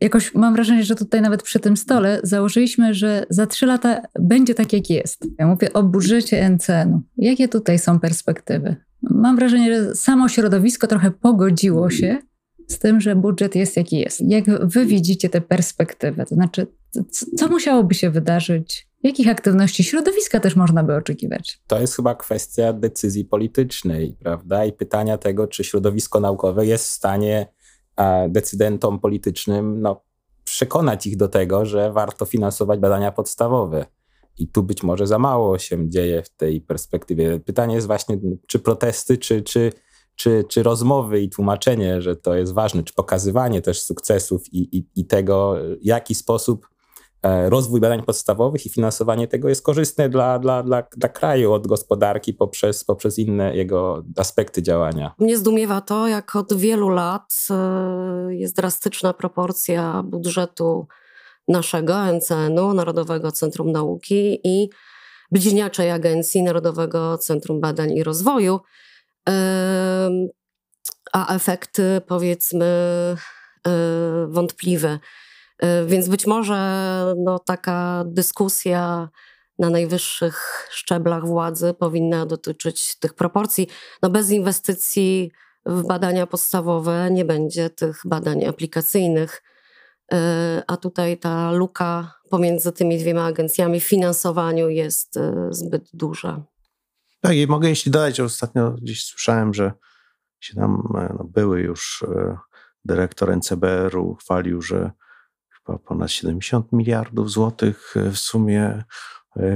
[0.00, 4.54] jakoś mam wrażenie, że tutaj nawet przy tym stole założyliśmy, że za trzy lata będzie
[4.54, 5.26] tak, jak jest.
[5.38, 7.02] Ja mówię o budżecie NCN-u.
[7.16, 8.76] Jakie tutaj są perspektywy?
[9.02, 12.18] Mam wrażenie, że samo środowisko trochę pogodziło się
[12.68, 14.20] z tym, że budżet jest jaki jest.
[14.20, 16.26] Jak wy widzicie tę perspektywę?
[16.26, 16.66] To znaczy,
[17.36, 18.87] co musiałoby się wydarzyć?
[19.02, 21.60] Jakich aktywności środowiska też można by oczekiwać?
[21.66, 24.64] To jest chyba kwestia decyzji politycznej, prawda?
[24.64, 27.46] I pytania tego, czy środowisko naukowe jest w stanie
[28.28, 30.02] decydentom politycznym no,
[30.44, 33.86] przekonać ich do tego, że warto finansować badania podstawowe.
[34.38, 37.40] I tu być może za mało się dzieje w tej perspektywie.
[37.40, 39.72] Pytanie jest właśnie, czy protesty, czy, czy
[40.18, 44.86] czy, czy rozmowy i tłumaczenie, że to jest ważne, czy pokazywanie też sukcesów i, i,
[44.96, 46.68] i tego, w jaki sposób e,
[47.22, 52.34] rozwój badań podstawowych i finansowanie tego jest korzystne dla, dla, dla, dla kraju, od gospodarki
[52.34, 55.14] poprzez, poprzez inne jego aspekty działania.
[55.18, 60.86] Mnie zdumiewa to, jak od wielu lat e, jest drastyczna proporcja budżetu
[61.48, 64.70] naszego NCN-u, Narodowego Centrum Nauki i
[65.30, 68.60] bliźniaczej agencji Narodowego Centrum Badań i Rozwoju,
[71.12, 73.16] a efekty powiedzmy e,
[74.28, 74.98] wątpliwe.
[75.58, 76.56] E, więc być może
[77.18, 79.08] no, taka dyskusja
[79.58, 83.68] na najwyższych szczeblach władzy powinna dotyczyć tych proporcji.
[84.02, 85.32] No, bez inwestycji
[85.66, 89.42] w badania podstawowe nie będzie tych badań aplikacyjnych,
[90.12, 95.18] e, a tutaj ta luka pomiędzy tymi dwiema agencjami w finansowaniu jest
[95.50, 96.42] zbyt duża.
[97.20, 99.72] Tak, i mogę jeśli dodać, że ostatnio gdzieś słyszałem, że
[100.40, 102.36] się tam e, no, były już e,
[102.84, 104.90] dyrektor NCBR-u chwalił, że
[105.84, 108.84] ponad 70 miliardów złotych e, w sumie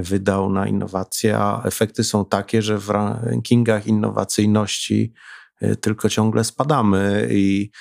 [0.01, 5.13] wydał na innowacje, a efekty są takie, że w rankingach innowacyjności
[5.81, 7.71] tylko ciągle spadamy i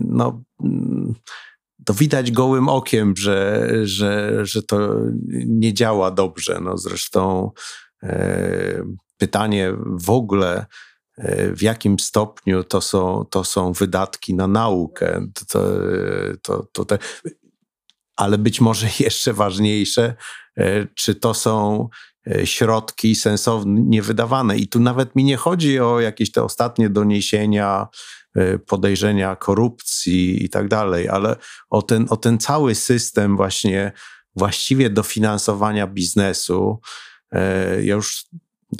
[0.00, 1.14] no, mm,
[1.84, 4.90] to widać gołym okiem, że, że, że to
[5.46, 6.60] nie działa dobrze.
[6.62, 7.50] No zresztą
[8.02, 8.84] E,
[9.16, 10.66] pytanie w ogóle,
[11.18, 15.26] e, w jakim stopniu to są, to są wydatki na naukę.
[15.48, 15.60] To,
[16.42, 16.98] to, to te,
[18.16, 20.14] ale być może jeszcze ważniejsze,
[20.56, 21.88] e, czy to są
[22.44, 24.56] środki sensownie wydawane.
[24.56, 27.86] I tu nawet mi nie chodzi o jakieś te ostatnie doniesienia,
[28.66, 31.36] podejrzenia korupcji i tak dalej, ale
[31.70, 33.92] o ten, o ten cały system właśnie
[34.36, 36.80] właściwie dofinansowania biznesu,
[37.32, 38.26] E, ja już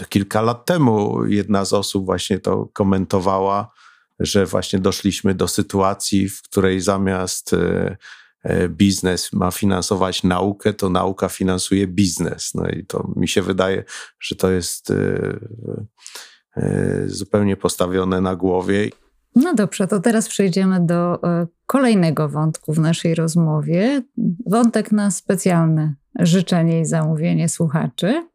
[0.08, 3.72] kilka lat temu jedna z osób właśnie to komentowała,
[4.20, 7.96] że właśnie doszliśmy do sytuacji, w której zamiast e, e,
[8.68, 12.54] biznes ma finansować naukę, to nauka finansuje biznes.
[12.54, 13.84] No i to mi się wydaje,
[14.20, 14.92] że to jest
[17.06, 18.90] zupełnie postawione na głowie.
[19.34, 21.20] No dobrze, to teraz przejdziemy do
[21.66, 24.02] kolejnego wątku w naszej rozmowie.
[24.46, 28.28] Wątek na specjalne życzenie i zamówienie słuchaczy.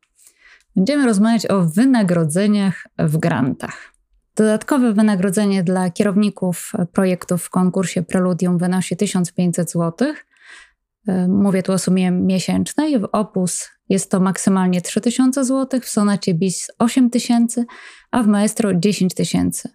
[0.75, 3.93] Będziemy rozmawiać o wynagrodzeniach w grantach.
[4.35, 10.13] Dodatkowe wynagrodzenie dla kierowników projektów w konkursie Preludium wynosi 1500 zł.
[11.07, 12.99] E, mówię tu o sumie miesięcznej.
[12.99, 17.65] W Opus jest to maksymalnie 3000 zł, w Sonacie BIS 8000,
[18.11, 19.69] a w Maestro 10 tysięcy.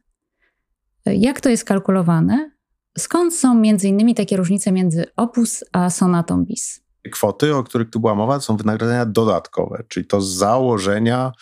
[1.06, 2.50] E, jak to jest kalkulowane?
[2.98, 6.86] Skąd są między innymi takie różnice między Opus a Sonatą BIS?
[7.10, 11.32] kwoty, o których tu była mowa, są wynagrodzenia dodatkowe, czyli to z założenia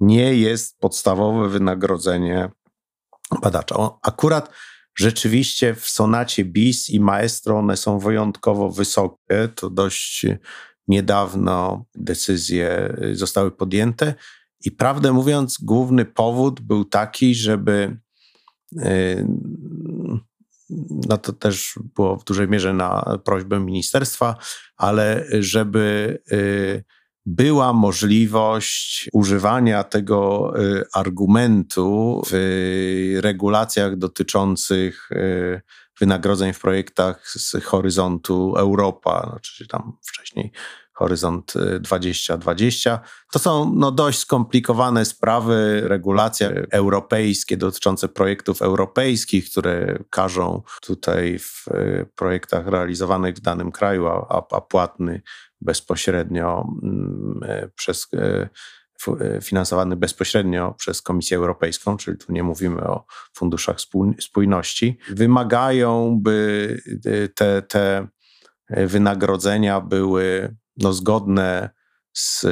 [0.00, 2.50] nie jest podstawowe wynagrodzenie
[3.42, 3.90] badacza.
[4.02, 4.50] Akurat
[4.98, 9.48] rzeczywiście w sonacie BIS i Maestro one są wyjątkowo wysokie.
[9.54, 10.26] To dość
[10.88, 14.14] niedawno decyzje zostały podjęte.
[14.64, 17.96] I prawdę mówiąc, główny powód był taki, żeby
[18.72, 19.26] y,
[21.08, 24.36] no to też było w dużej mierze na prośbę ministerstwa,
[24.76, 26.84] ale żeby y,
[27.26, 35.60] była możliwość używania tego y, argumentu w regulacjach dotyczących y,
[36.00, 40.52] wynagrodzeń w projektach z horyzontu Europa, znaczy tam wcześniej
[40.94, 43.00] Horyzont 2020.
[43.32, 51.64] To są no, dość skomplikowane sprawy, regulacje europejskie dotyczące projektów europejskich, które każą tutaj w
[52.14, 55.22] projektach realizowanych w danym kraju, a, a płatny
[55.64, 58.48] bezpośrednio mm, e, przez e,
[59.20, 63.76] e, finansowany bezpośrednio przez Komisję Europejską, czyli tu nie mówimy o funduszach
[64.20, 66.78] spójności, wymagają, by
[67.34, 68.08] te, te
[68.68, 71.70] wynagrodzenia były no, zgodne
[72.12, 72.46] z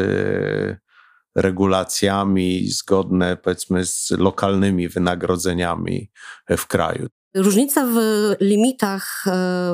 [1.34, 6.10] regulacjami, zgodne powiedzmy z lokalnymi wynagrodzeniami
[6.58, 7.08] w kraju.
[7.34, 7.96] Różnice w
[8.40, 9.24] limitach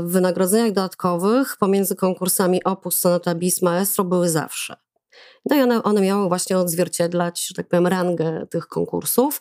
[0.02, 4.76] w wynagrodzeniach dodatkowych pomiędzy konkursami Opus, Sonata Bis, Maestro były zawsze.
[5.50, 9.40] No i one, one miały właśnie odzwierciedlać, że tak powiem, rangę tych konkursów.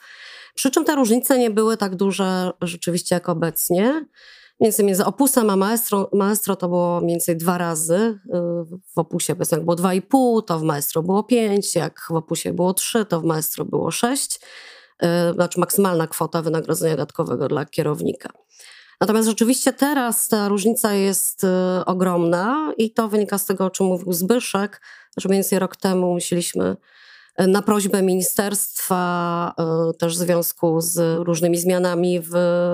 [0.55, 4.05] Przy czym te różnice nie były tak duże rzeczywiście jak obecnie.
[4.59, 7.95] Między, między opusem a maestro, maestro to było mniej więcej dwa razy.
[7.95, 8.19] Y,
[8.95, 12.53] w opusie jak było dwa i pół, to w maestro było pięć, jak w opusie
[12.53, 14.39] było trzy, to w maestro było sześć.
[15.03, 18.29] Y, znaczy maksymalna kwota wynagrodzenia dodatkowego dla kierownika.
[19.01, 21.47] Natomiast rzeczywiście teraz ta różnica jest y,
[21.85, 24.81] ogromna i to wynika z tego, o czym mówił Zbyszek,
[25.17, 26.75] że mniej więcej rok temu musieliśmy
[27.37, 29.53] na prośbę ministerstwa,
[29.99, 32.33] też w związku z różnymi zmianami w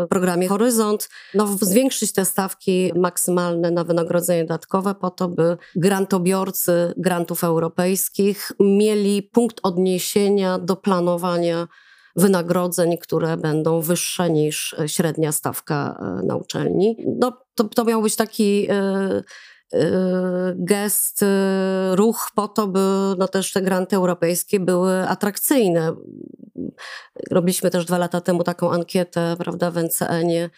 [0.09, 7.43] programie Horyzont, no, zwiększyć te stawki maksymalne na wynagrodzenie dodatkowe po to, by grantobiorcy grantów
[7.43, 11.67] europejskich mieli punkt odniesienia do planowania
[12.15, 16.97] wynagrodzeń, które będą wyższe niż średnia stawka e, na uczelni.
[17.19, 19.23] No, to, to miał być taki e,
[20.55, 21.25] gest,
[21.93, 22.79] ruch po to, by
[23.17, 25.95] no też te granty europejskie były atrakcyjne.
[27.31, 30.49] Robiliśmy też dwa lata temu taką ankietę prawda, w NCN-ie,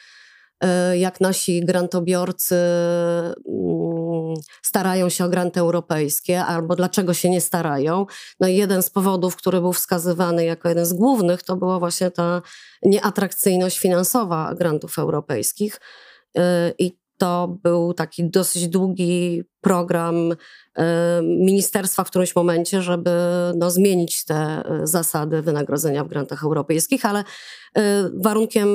[0.94, 2.56] jak nasi grantobiorcy
[3.48, 3.85] mm,
[4.62, 8.06] starają się o granty europejskie, albo dlaczego się nie starają.
[8.40, 12.12] No i jeden z powodów, który był wskazywany jako jeden z głównych, to była właśnie
[12.12, 12.42] ta
[12.84, 15.82] nieatrakcyjność finansowa grantów europejskich.
[16.80, 20.36] I to był taki dosyć długi program
[20.76, 23.12] e, ministerstwa w którymś momencie, żeby
[23.56, 27.24] no, zmienić te e, zasady wynagrodzenia w grantach europejskich, ale
[27.78, 28.68] e, warunkiem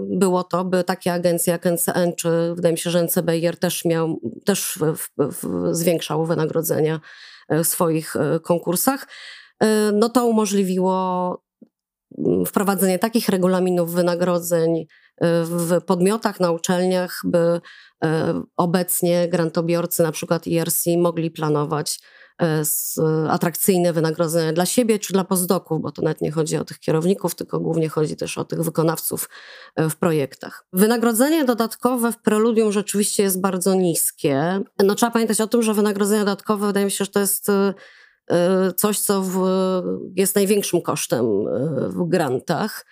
[0.00, 4.20] było to, by takie agencje jak NCN, czy wydaje mi się, że NCBR też miał,
[4.44, 7.00] też w, w, zwiększał wynagrodzenia
[7.48, 9.06] w swoich konkursach.
[9.92, 11.42] No to umożliwiło
[12.18, 14.86] mm, wprowadzenie takich regulaminów wynagrodzeń
[15.44, 17.60] w podmiotach, na uczelniach, by
[18.04, 22.00] e, obecnie grantobiorcy, na przykład ERC, mogli planować
[22.42, 22.62] e,
[23.30, 27.34] atrakcyjne wynagrodzenia dla siebie czy dla postdoków, bo to nawet nie chodzi o tych kierowników,
[27.34, 29.28] tylko głównie chodzi też o tych wykonawców
[29.76, 30.64] e, w projektach.
[30.72, 34.60] Wynagrodzenie dodatkowe w preludium rzeczywiście jest bardzo niskie.
[34.84, 37.46] No, trzeba pamiętać o tym, że wynagrodzenie dodatkowe wydaje mi się, że to jest
[38.76, 39.42] coś, co w,
[40.16, 41.26] jest największym kosztem
[41.88, 42.84] w grantach.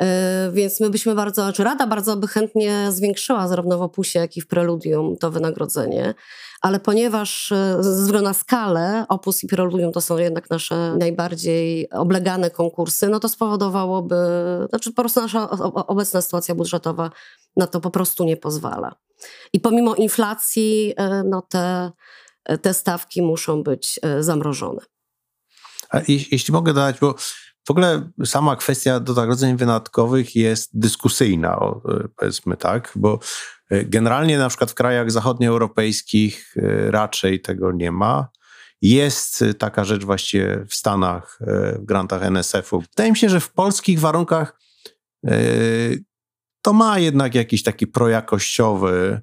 [0.00, 4.36] E, więc my byśmy bardzo, znaczy Rada bardzo by chętnie zwiększyła zarówno w opusie, jak
[4.36, 6.14] i w preludium to wynagrodzenie,
[6.60, 11.90] ale ponieważ e, ze względu na skalę opus i preludium to są jednak nasze najbardziej
[11.90, 14.16] oblegane konkursy, no to spowodowałoby,
[14.68, 17.10] znaczy po prostu nasza obecna sytuacja budżetowa
[17.56, 18.94] na to po prostu nie pozwala.
[19.52, 21.90] I pomimo inflacji, e, no te,
[22.62, 24.80] te stawki muszą być zamrożone.
[25.90, 27.14] A jeśli mogę dodać, bo
[27.66, 31.60] w ogóle sama kwestia donagrodzeń wydatkowych jest dyskusyjna,
[32.16, 33.18] powiedzmy tak, bo
[33.70, 38.28] e, generalnie na przykład w krajach zachodnioeuropejskich e, raczej tego nie ma.
[38.82, 42.80] Jest taka rzecz właściwie w Stanach, e, w grantach NSF-u.
[42.80, 44.62] Wydaje mi się, że w polskich warunkach
[46.62, 49.22] to ma jednak jakiś taki projakościowy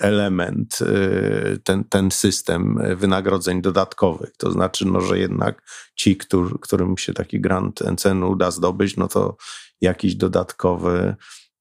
[0.00, 4.36] element, e, ten, ten system wynagrodzeń dodatkowych.
[4.36, 5.62] To znaczy, no, że jednak
[5.94, 9.36] ci, którzy, którym się taki grant NCN uda zdobyć, no to
[9.80, 11.16] jakiś dodatkowy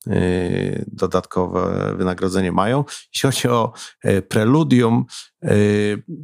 [0.07, 2.83] e, dodatkowe wynagrodzenie mają.
[3.13, 3.73] Jeśli chodzi o
[4.29, 5.05] preludium,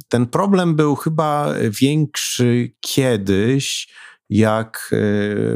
[0.08, 3.94] ten problem był chyba większy kiedyś,
[4.30, 4.94] jak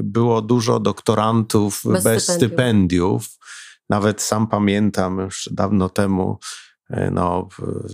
[0.02, 3.24] było dużo doktorantów bez, bez stypendiów.
[3.24, 3.39] stypendiów
[3.90, 6.38] nawet sam pamiętam już dawno temu,
[6.90, 7.48] e, no,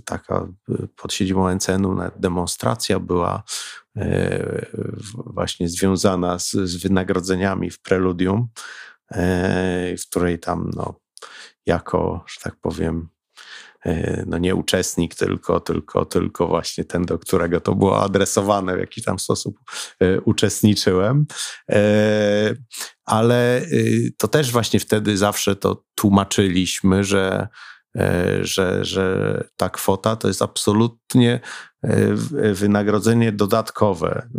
[0.05, 0.47] taka
[0.95, 3.43] pod siedzibą NCN-u demonstracja była
[3.95, 4.65] e,
[5.13, 8.47] właśnie związana z, z wynagrodzeniami w preludium,
[9.11, 10.99] e, w której tam no,
[11.65, 13.16] jako, że tak powiem, e,
[14.25, 19.03] no nie uczestnik, tylko, tylko, tylko właśnie ten, do którego to było adresowane, w jakiś
[19.03, 19.59] tam sposób
[19.99, 21.25] e, uczestniczyłem.
[23.05, 23.61] Ale
[24.17, 27.47] to też właśnie wtedy zawsze to tłumaczyliśmy, że
[28.41, 31.39] że, że ta kwota to jest absolutnie
[32.53, 34.29] wynagrodzenie dodatkowe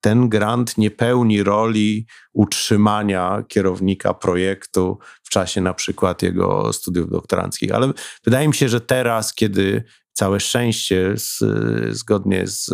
[0.00, 7.72] ten grant nie pełni roli utrzymania kierownika projektu w czasie na przykład jego studiów doktoranckich.
[7.72, 7.92] Ale
[8.24, 11.44] wydaje mi się, że teraz, kiedy całe szczęście z,
[11.90, 12.70] zgodnie z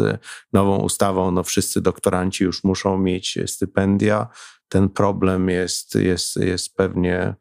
[0.53, 4.29] nową ustawą, no wszyscy doktoranci już muszą mieć stypendia,
[4.69, 7.35] ten problem jest, jest, jest pewnie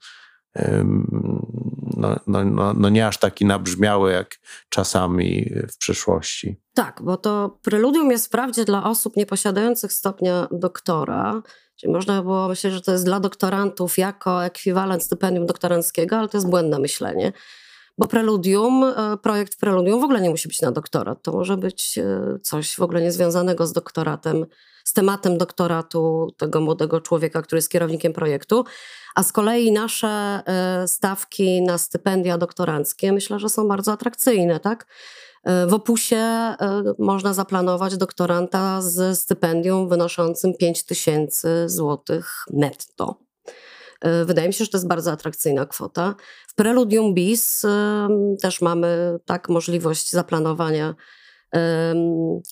[1.97, 4.35] no, no, no, no, nie aż taki nabrzmiały jak
[4.69, 6.55] czasami w przyszłości.
[6.73, 11.41] Tak, bo to preludium jest wprawdzie dla osób nieposiadających stopnia doktora,
[11.75, 16.37] czyli można było myśleć, że to jest dla doktorantów jako ekwiwalent stypendium doktoranckiego, ale to
[16.37, 17.33] jest błędne myślenie.
[17.97, 21.21] Bo preludium, e, projekt preludium w ogóle nie musi być na doktorat.
[21.21, 24.45] To może być e, coś w ogóle niezwiązanego z doktoratem,
[24.83, 28.65] z tematem doktoratu tego młodego człowieka, który jest kierownikiem projektu.
[29.15, 30.07] A z kolei nasze
[30.45, 34.87] e, stawki na stypendia doktoranckie myślę, że są bardzo atrakcyjne, tak?
[35.43, 36.55] E, w opusie e,
[36.99, 43.23] można zaplanować doktoranta z stypendium wynoszącym 5 tysięcy złotych netto.
[44.25, 46.15] Wydaje mi się, że to jest bardzo atrakcyjna kwota.
[46.47, 47.65] W Preludium BIS
[48.41, 50.95] też mamy tak możliwość zaplanowania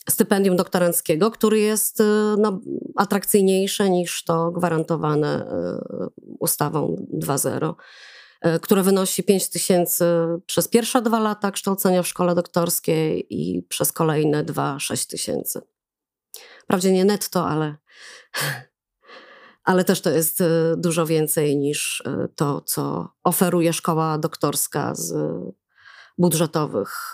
[0.10, 2.04] stypendium doktoranckiego, który jest
[2.38, 2.60] no,
[2.96, 5.46] atrakcyjniejsze niż to gwarantowane
[6.42, 7.74] ustawą 2.0
[8.42, 10.06] e, które wynosi 5 tysięcy
[10.46, 15.62] przez pierwsze dwa lata kształcenia w szkole doktorskiej i przez kolejne dwa 6 tysięcy.
[16.64, 17.76] Wprawdzie nie netto, ale,
[19.64, 20.46] ale też to jest e,
[20.78, 25.14] dużo więcej niż e, to, co oferuje szkoła doktorska z
[26.18, 27.14] budżetowych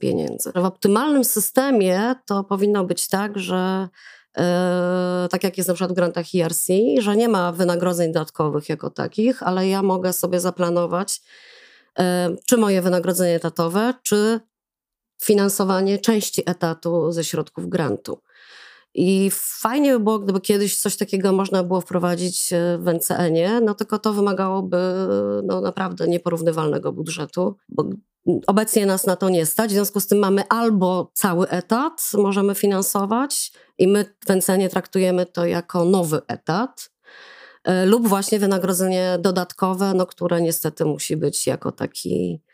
[0.00, 0.52] pieniędzy.
[0.52, 3.88] W optymalnym systemie to powinno być tak, że
[4.36, 6.66] Yy, tak jak jest na przykład w grantach ERC,
[6.98, 11.20] że nie ma wynagrodzeń dodatkowych jako takich, ale ja mogę sobie zaplanować,
[11.98, 12.04] yy,
[12.46, 14.40] czy moje wynagrodzenie etatowe, czy
[15.22, 18.18] finansowanie części etatu ze środków grantu.
[18.94, 23.74] I fajnie by było, gdyby kiedyś coś takiego można było wprowadzić yy, w NCN-ie, no
[23.74, 24.78] tylko to wymagałoby
[25.44, 27.84] no, naprawdę nieporównywalnego budżetu, bo
[28.46, 32.54] Obecnie nas na to nie stać, w związku z tym mamy albo cały etat, możemy
[32.54, 36.90] finansować i my w Encenie traktujemy to jako nowy etat,
[37.64, 42.47] e, lub właśnie wynagrodzenie dodatkowe, no, które niestety musi być jako taki, e,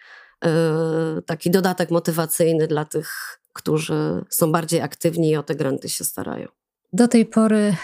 [1.27, 6.49] taki dodatek motywacyjny dla tych, którzy są bardziej aktywni i o te granty się starają.
[6.93, 7.75] Do tej pory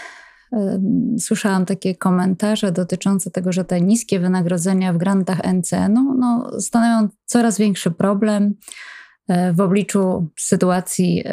[1.19, 7.57] Słyszałam takie komentarze dotyczące tego, że te niskie wynagrodzenia w grantach NCN-u no, stanowią coraz
[7.57, 8.53] większy problem
[9.27, 11.23] e, w obliczu sytuacji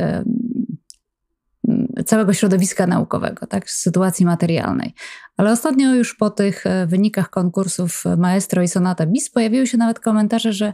[2.07, 4.95] całego środowiska naukowego, tak, sytuacji materialnej.
[5.37, 10.01] Ale ostatnio już po tych e, wynikach konkursów Maestro i Sonata BIS pojawiły się nawet
[10.01, 10.73] komentarze, że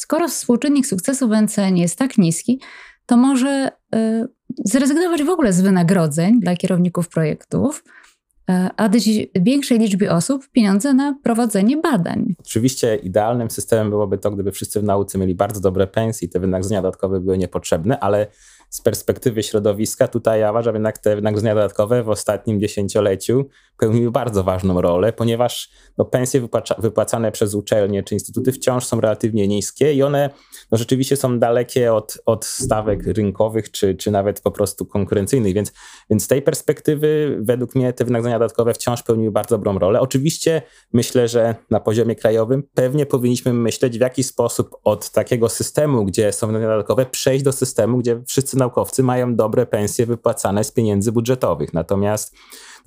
[0.00, 2.60] skoro współczynnik sukcesu w NCN jest tak niski,
[3.06, 4.28] to może y,
[4.64, 7.84] zrezygnować w ogóle z wynagrodzeń dla kierowników projektów,
[8.50, 8.88] y, a
[9.40, 12.34] większej liczbie osób pieniądze na prowadzenie badań.
[12.38, 16.40] Oczywiście idealnym systemem byłoby to, gdyby wszyscy w nauce mieli bardzo dobre pensje i te
[16.40, 18.26] wynagrodzenia dodatkowe były niepotrzebne, ale
[18.70, 23.48] z perspektywy środowiska tutaj ja uważam jednak te wynagrodzenia dodatkowe w ostatnim dziesięcioleciu
[23.80, 29.00] pełniły bardzo ważną rolę, ponieważ no, pensje wypłaca, wypłacane przez uczelnie czy instytuty wciąż są
[29.00, 30.30] relatywnie niskie i one
[30.72, 35.72] no, rzeczywiście są dalekie od, od stawek rynkowych czy, czy nawet po prostu konkurencyjnych, więc,
[36.10, 40.00] więc z tej perspektywy według mnie te wynagrodzenia dodatkowe wciąż pełniły bardzo dobrą rolę.
[40.00, 40.62] Oczywiście
[40.92, 46.32] myślę, że na poziomie krajowym pewnie powinniśmy myśleć w jaki sposób od takiego systemu, gdzie
[46.32, 51.12] są wynagrodzenia dodatkowe, przejść do systemu, gdzie wszyscy naukowcy mają dobre pensje wypłacane z pieniędzy
[51.12, 51.74] budżetowych.
[51.74, 52.34] Natomiast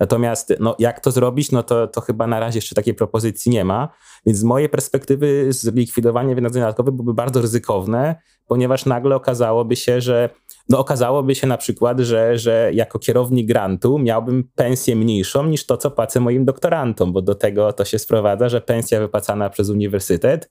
[0.00, 3.64] Natomiast no, jak to zrobić, no to, to chyba na razie jeszcze takiej propozycji nie
[3.64, 3.88] ma.
[4.26, 8.16] Więc z mojej perspektywy zlikwidowanie wynagrodzenia dodatkowych byłoby bardzo ryzykowne,
[8.46, 10.30] ponieważ nagle okazałoby się, że
[10.68, 15.76] no okazałoby się na przykład, że, że jako kierownik grantu miałbym pensję mniejszą niż to,
[15.76, 20.48] co płacę moim doktorantom, bo do tego to się sprowadza, że pensja wypłacana przez uniwersytet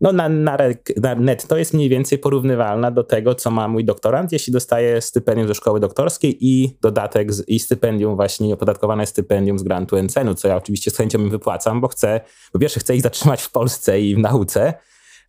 [0.00, 0.56] no na, na,
[0.96, 5.48] na netto jest mniej więcej porównywalna do tego, co ma mój doktorant, jeśli dostaje stypendium
[5.48, 10.48] ze szkoły doktorskiej i dodatek z, i stypendium właśnie opodatkowane stypendium z grantu NCN-u, co
[10.48, 12.20] ja oczywiście z chęcią im wypłacam, bo chcę,
[12.52, 14.74] po pierwsze chcę ich zatrzymać w Polsce i w nauce,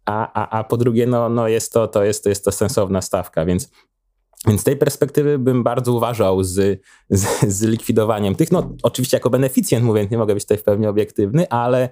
[0.05, 3.01] a, a, a po drugie no, no jest, to, to, jest, to jest to sensowna
[3.01, 3.69] stawka, więc
[4.47, 8.51] więc z tej perspektywy bym bardzo uważał z, z, z likwidowaniem tych.
[8.51, 11.89] No, oczywiście jako beneficjent mówię, nie mogę być tutaj w pełni obiektywny, ale,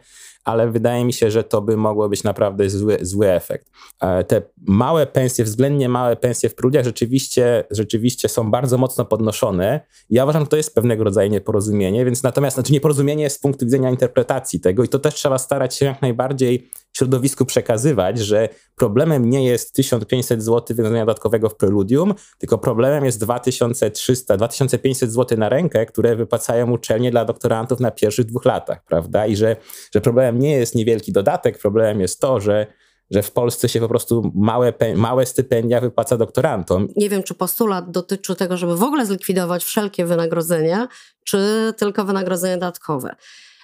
[0.47, 3.67] ale wydaje mi się, że to by mogło być naprawdę zły, zły efekt.
[3.99, 9.81] E, te małe pensje, względnie małe pensje w prudiach rzeczywiście, rzeczywiście są bardzo mocno podnoszone.
[10.09, 13.89] Ja uważam, że to jest pewnego rodzaju nieporozumienie, więc natomiast znaczy nieporozumienie z punktu widzenia
[13.89, 19.45] interpretacji tego i to też trzeba starać się jak najbardziej środowisku przekazywać, że problemem nie
[19.45, 25.85] jest 1500 zł wynagrodzenia dodatkowego w preludium, tylko problemem jest 2300, 2500 zł na rękę,
[25.85, 29.25] które wypłacają uczelnie dla doktorantów na pierwszych dwóch latach, prawda?
[29.25, 29.55] I że,
[29.93, 32.67] że problemem nie jest niewielki dodatek, problemem jest to, że
[33.11, 36.87] że w Polsce się po prostu małe, małe stypendia wypłaca doktorantom.
[36.95, 40.87] Nie wiem, czy postulat dotyczy tego, żeby w ogóle zlikwidować wszelkie wynagrodzenia,
[41.23, 43.15] czy tylko wynagrodzenia dodatkowe.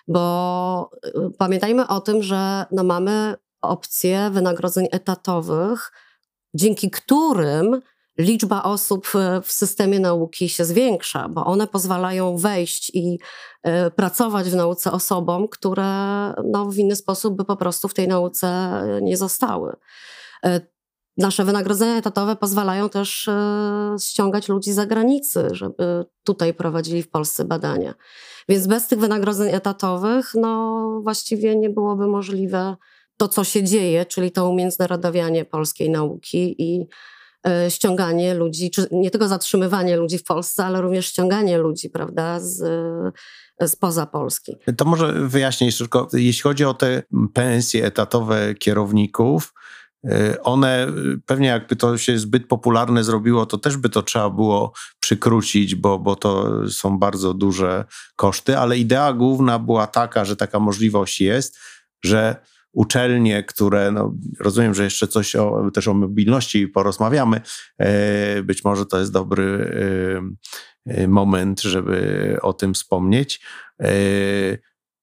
[0.07, 5.91] Bo y, pamiętajmy o tym, że no mamy opcje wynagrodzeń etatowych,
[6.53, 7.81] dzięki którym
[8.17, 9.07] liczba osób
[9.43, 13.19] w systemie nauki się zwiększa, bo one pozwalają wejść i
[13.67, 15.83] y, pracować w nauce osobom, które
[16.51, 19.75] no, w inny sposób by po prostu w tej nauce nie zostały.
[21.17, 23.29] Nasze wynagrodzenia etatowe pozwalają też
[24.01, 27.93] ściągać ludzi z zagranicy, żeby tutaj prowadzili w Polsce badania.
[28.49, 32.75] Więc bez tych wynagrodzeń etatowych, no właściwie nie byłoby możliwe
[33.17, 36.85] to, co się dzieje, czyli to umiędzynarodowianie polskiej nauki i e,
[37.69, 42.61] ściąganie ludzi, czy nie tylko zatrzymywanie ludzi w Polsce, ale również ściąganie ludzi, prawda, z,
[43.59, 44.55] e, spoza Polski.
[44.77, 49.53] To może wyjaśnić tylko, jeśli chodzi o te pensje etatowe kierowników,
[50.11, 50.87] Y, one
[51.25, 55.99] pewnie jakby to się zbyt popularne zrobiło, to też by to trzeba było przykrócić, bo,
[55.99, 57.85] bo to są bardzo duże
[58.15, 61.59] koszty, ale idea główna była taka, że taka możliwość jest,
[62.03, 62.35] że
[62.73, 67.41] uczelnie, które, no, rozumiem, że jeszcze coś o, też o mobilności porozmawiamy,
[68.37, 69.73] y, być może to jest dobry
[71.07, 73.41] moment, żeby o tym wspomnieć,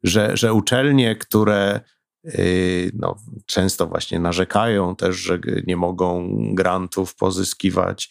[0.02, 1.80] że, że uczelnie, które
[2.94, 3.16] no,
[3.46, 8.10] często właśnie narzekają też, że nie mogą grantów pozyskiwać.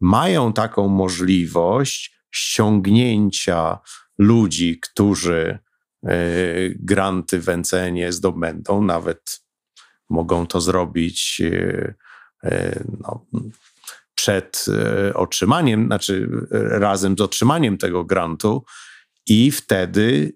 [0.00, 3.78] Mają taką możliwość ściągnięcia
[4.18, 5.58] ludzi, którzy
[6.76, 9.40] granty w NCN zdobędą, nawet
[10.10, 11.42] mogą to zrobić
[13.00, 13.26] no,
[14.14, 14.66] przed
[15.14, 16.28] otrzymaniem, znaczy
[16.70, 18.64] razem z otrzymaniem tego grantu
[19.26, 20.32] i wtedy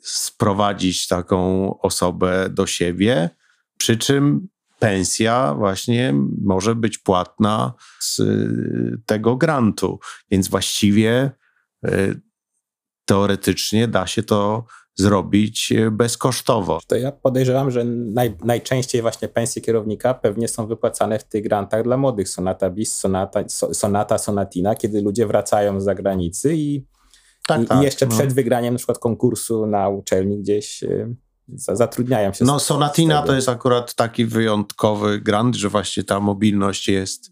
[0.00, 3.30] sprowadzić taką osobę do siebie,
[3.78, 4.48] przy czym
[4.78, 6.14] pensja właśnie
[6.44, 8.22] może być płatna z
[9.06, 10.00] tego grantu.
[10.30, 11.30] Więc właściwie
[13.06, 16.80] teoretycznie da się to zrobić y, bezkosztowo.
[16.86, 21.82] To ja podejrzewam, że naj, najczęściej właśnie pensje kierownika pewnie są wypłacane w tych grantach
[21.82, 22.28] dla młodych.
[22.28, 26.86] Sonata bis, sonata, sonata sonatina, kiedy ludzie wracają z zagranicy i
[27.46, 28.12] tak, I, tak, I, jeszcze no.
[28.12, 31.16] przed wygraniem na przykład konkursu na uczelni gdzieś y,
[31.58, 32.44] zatrudniają się.
[32.44, 37.30] No Sonatina to jest akurat taki wyjątkowy grant, że właśnie ta mobilność jest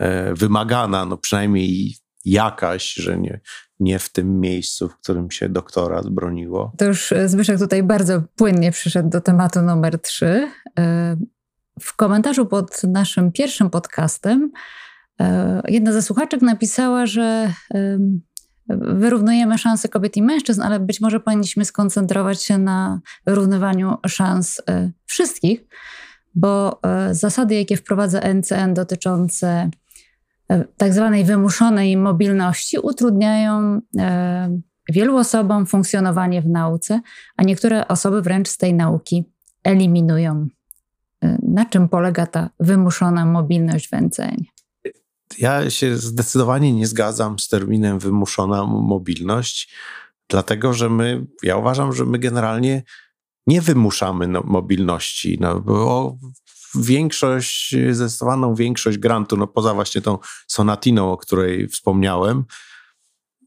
[0.00, 3.40] e, wymagana, no przynajmniej jakaś, że nie,
[3.80, 6.72] nie w tym miejscu, w którym się doktorat broniło.
[6.78, 10.48] To już e, Zbyszek tutaj bardzo płynnie przyszedł do tematu numer trzy.
[10.78, 11.16] E,
[11.80, 14.50] w komentarzu pod naszym pierwszym podcastem
[15.68, 17.52] jedna ze słuchaczek napisała, że
[18.68, 24.90] wyrównujemy szanse kobiet i mężczyzn, ale być może powinniśmy skoncentrować się na wyrównywaniu szans e,
[25.06, 25.64] wszystkich,
[26.34, 29.70] bo e, zasady, jakie wprowadza NCN dotyczące e,
[30.76, 33.80] tak zwanej wymuszonej mobilności, utrudniają
[34.92, 37.00] wielu osobom funkcjonowanie w nauce,
[37.36, 39.24] a niektóre osoby wręcz z tej nauki
[39.64, 40.46] eliminują.
[41.42, 44.46] Na czym polega ta wymuszona mobilność w?
[45.38, 49.74] Ja się zdecydowanie nie zgadzam z terminem wymuszona mobilność,
[50.28, 52.82] dlatego że my, ja uważam, że my generalnie
[53.46, 56.16] nie wymuszamy no, mobilności, no, bo
[56.76, 62.44] większość, zdecydowaną większość grantu, no poza właśnie tą sonatiną, o której wspomniałem,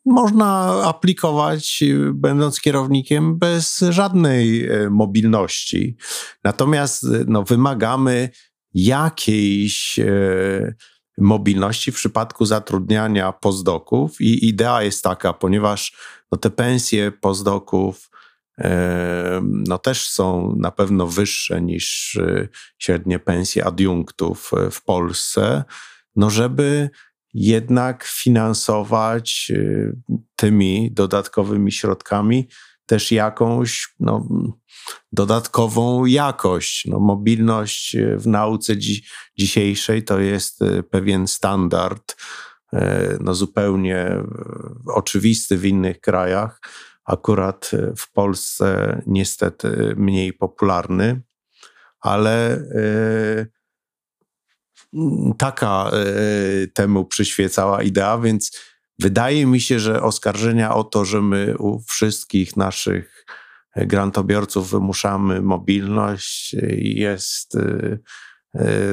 [0.08, 5.98] można aplikować, będąc kierownikiem, bez żadnej e, mobilności.
[6.44, 8.30] Natomiast no, wymagamy
[8.74, 10.74] jakiejś e,
[11.18, 15.98] mobilności w przypadku zatrudniania pozdoków i idea jest taka, ponieważ
[16.32, 18.10] no, te pensje pozdoków
[19.44, 22.48] no, też są na pewno wyższe niż e,
[22.78, 25.64] średnie pensje adiunktów e, w Polsce,
[26.16, 26.90] no żeby
[27.34, 29.92] jednak finansować e,
[30.36, 32.48] tymi dodatkowymi środkami
[32.86, 34.28] też jakąś no,
[35.12, 36.86] dodatkową jakość.
[36.86, 39.04] No, mobilność w nauce dzi
[39.38, 42.16] dzisiejszej to jest pewien standard,
[43.20, 44.24] no, zupełnie
[44.96, 46.60] oczywisty w innych krajach,
[47.08, 51.22] akurat w Polsce niestety mniej popularny,
[52.00, 52.64] ale
[55.38, 55.92] taka
[56.74, 58.60] temu przyświecała idea, więc
[59.00, 63.26] wydaje mi się, że oskarżenia o to, że my u wszystkich naszych
[63.76, 67.58] grantobiorców wymuszamy mobilność, jest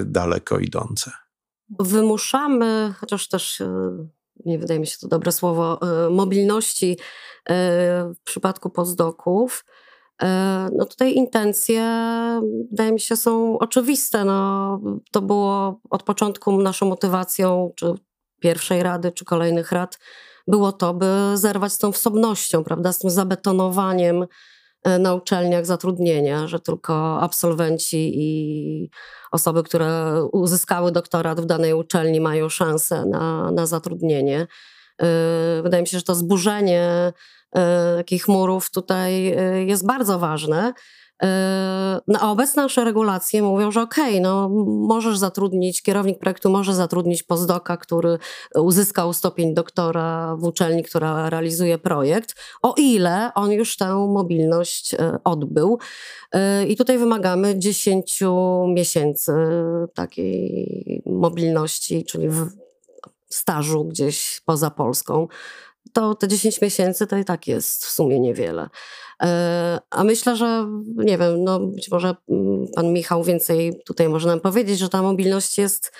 [0.04, 1.12] daleko idące.
[1.80, 3.62] Wymuszamy, chociaż też
[4.44, 5.80] nie wydaje mi się to dobre słowo,
[6.10, 6.98] mobilności
[7.48, 9.64] w przypadku postdoków.
[10.72, 11.82] No tutaj intencje,
[12.70, 14.24] wydaje mi się, są oczywiste.
[14.24, 14.80] No,
[15.10, 17.94] to było od początku naszą motywacją, czy
[18.40, 19.98] pierwszej rady, czy kolejnych rad,
[20.46, 24.26] było to, by zerwać z tą wsobnością, prawda, z tym zabetonowaniem E,
[24.98, 28.90] na uczelniach zatrudnienia, że tylko absolwenci i
[29.32, 34.46] osoby, które uzyskały doktorat w danej uczelni mają szansę na, na zatrudnienie.
[35.02, 35.06] E,
[35.62, 37.12] wydaje mi się, że to zburzenie
[37.56, 40.72] e, takich murów tutaj jest bardzo ważne.
[42.06, 46.74] No, a obecne nasze regulacje mówią, że okej, okay, no możesz zatrudnić, kierownik projektu może
[46.74, 48.18] zatrudnić postdoka, który
[48.54, 55.18] uzyskał stopień doktora w uczelni, która realizuje projekt, o ile on już tę mobilność e,
[55.24, 55.78] odbył.
[56.32, 58.20] E, I tutaj wymagamy 10
[58.68, 59.32] miesięcy
[59.94, 62.28] takiej mobilności, czyli
[63.28, 65.28] stażu gdzieś poza Polską
[65.92, 68.68] to te 10 miesięcy to i tak jest w sumie niewiele.
[69.22, 74.28] E, a myślę, że nie wiem, no być może mm, pan Michał więcej tutaj może
[74.28, 75.92] nam powiedzieć, że ta mobilność jest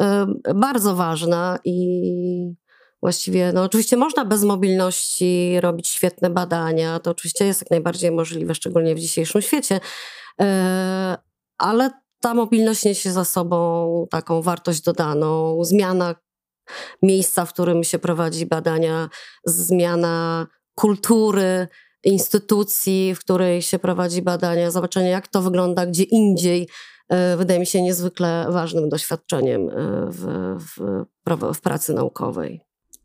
[0.00, 2.54] e, bardzo ważna i
[3.02, 8.54] właściwie, no oczywiście można bez mobilności robić świetne badania, to oczywiście jest jak najbardziej możliwe,
[8.54, 9.80] szczególnie w dzisiejszym świecie,
[10.40, 11.18] e,
[11.58, 11.90] ale
[12.20, 16.14] ta mobilność niesie za sobą taką wartość dodaną, zmiana
[17.02, 19.08] miejsca, w którym się prowadzi badania,
[19.44, 21.68] zmiana kultury,
[22.04, 26.68] instytucji, w której się prowadzi badania, zobaczenie jak to wygląda gdzie indziej,
[27.08, 29.72] e, wydaje mi się niezwykle ważnym doświadczeniem e,
[30.10, 30.26] w,
[30.58, 32.60] w, w pracy naukowej.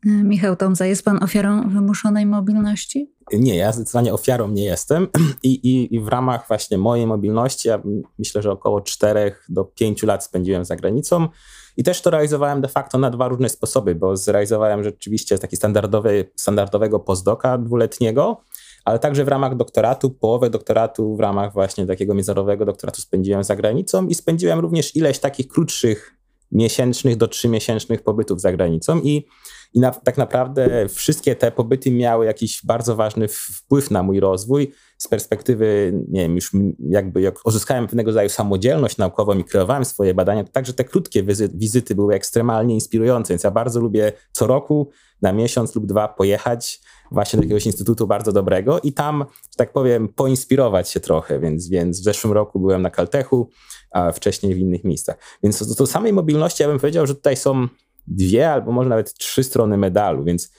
[0.06, 3.14] E, Michał Tomza, jest pan ofiarą wymuszonej mobilności?
[3.32, 5.08] Nie, ja zdecydowanie ofiarą nie jestem
[5.42, 7.82] I, i, i w ramach właśnie mojej mobilności, ja
[8.18, 11.28] myślę, że około 4 do 5 lat spędziłem za granicą
[11.76, 16.30] i też to realizowałem de facto na dwa różne sposoby, bo zrealizowałem rzeczywiście taki standardowy,
[16.36, 18.40] standardowego postdoka dwuletniego,
[18.84, 23.56] ale także w ramach doktoratu, połowę doktoratu w ramach właśnie takiego międzynarodowego doktoratu spędziłem za
[23.56, 26.14] granicą i spędziłem również ileś takich krótszych
[26.52, 29.26] miesięcznych do trzymiesięcznych pobytów za granicą i,
[29.74, 34.72] i na, tak naprawdę wszystkie te pobyty miały jakiś bardzo ważny wpływ na mój rozwój
[34.98, 36.50] z perspektywy, nie wiem, już
[36.88, 41.22] jakby jak uzyskałem pewnego rodzaju samodzielność naukową i kreowałem swoje badania, to także te krótkie
[41.22, 44.90] wizyty, wizyty były ekstremalnie inspirujące, więc ja bardzo lubię co roku
[45.22, 49.72] na miesiąc lub dwa pojechać właśnie do jakiegoś instytutu bardzo dobrego i tam, że tak
[49.72, 53.50] powiem, poinspirować się trochę, więc, więc w zeszłym roku byłem na Caltechu,
[53.90, 55.16] a wcześniej w innych miejscach.
[55.42, 57.68] Więc do, do samej mobilności ja bym powiedział, że tutaj są
[58.06, 60.50] dwie albo może nawet trzy strony medalu, więc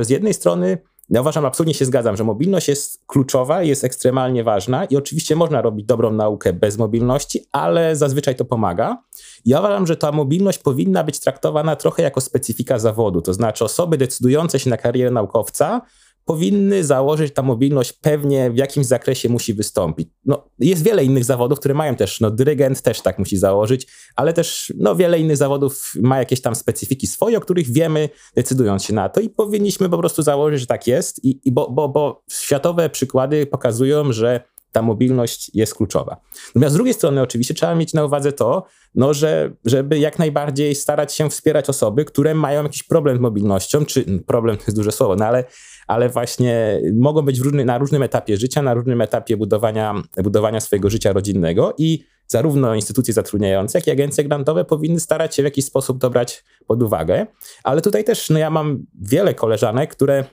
[0.00, 0.78] z jednej strony
[1.10, 5.62] ja uważam, absolutnie się zgadzam, że mobilność jest kluczowa, jest ekstremalnie ważna i oczywiście można
[5.62, 9.02] robić dobrą naukę bez mobilności, ale zazwyczaj to pomaga.
[9.44, 13.98] Ja uważam, że ta mobilność powinna być traktowana trochę jako specyfika zawodu, to znaczy osoby
[13.98, 15.82] decydujące się na karierę naukowca
[16.24, 20.08] powinny założyć, ta mobilność pewnie w jakimś zakresie musi wystąpić.
[20.24, 24.32] No, jest wiele innych zawodów, które mają też, no dyrygent też tak musi założyć, ale
[24.32, 28.94] też no, wiele innych zawodów ma jakieś tam specyfiki swoje, o których wiemy, decydując się
[28.94, 32.24] na to i powinniśmy po prostu założyć, że tak jest, i, i bo, bo, bo
[32.30, 36.16] światowe przykłady pokazują, że ta mobilność jest kluczowa.
[36.46, 38.64] Natomiast z drugiej strony oczywiście trzeba mieć na uwadze to,
[38.94, 43.84] no, że, żeby jak najbardziej starać się wspierać osoby, które mają jakiś problem z mobilnością,
[43.84, 45.44] czy problem to jest duże słowo, no ale
[45.86, 50.90] ale właśnie mogą być różny, na różnym etapie życia, na różnym etapie budowania, budowania swojego
[50.90, 55.64] życia rodzinnego i zarówno instytucje zatrudniające, jak i agencje grantowe powinny starać się w jakiś
[55.64, 57.26] sposób to brać pod uwagę.
[57.64, 60.24] Ale tutaj też no ja mam wiele koleżanek, które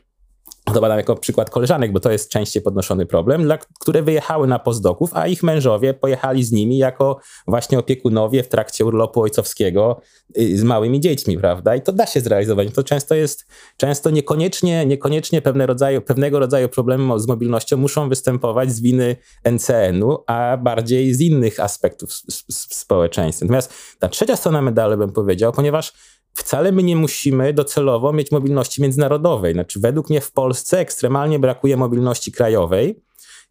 [0.65, 4.59] to badam jako przykład koleżanek, bo to jest częściej podnoszony problem, dla, które wyjechały na
[4.59, 10.01] pozdoków, a ich mężowie pojechali z nimi jako właśnie opiekunowie w trakcie urlopu ojcowskiego
[10.37, 11.75] y, z małymi dziećmi, prawda?
[11.75, 12.67] I to da się zrealizować.
[12.75, 13.45] To często jest,
[13.77, 19.15] często niekoniecznie, niekoniecznie pewne rodzaju, pewnego rodzaju problemy z mobilnością muszą występować z winy
[19.51, 22.09] NCN-u, a bardziej z innych aspektów
[22.49, 23.45] społeczeństwa.
[23.45, 25.93] Natomiast ta trzecia strona medalu bym powiedział, ponieważ
[26.33, 29.53] wcale my nie musimy docelowo mieć mobilności międzynarodowej.
[29.53, 33.01] Znaczy, według mnie w Polsce ekstremalnie brakuje mobilności krajowej.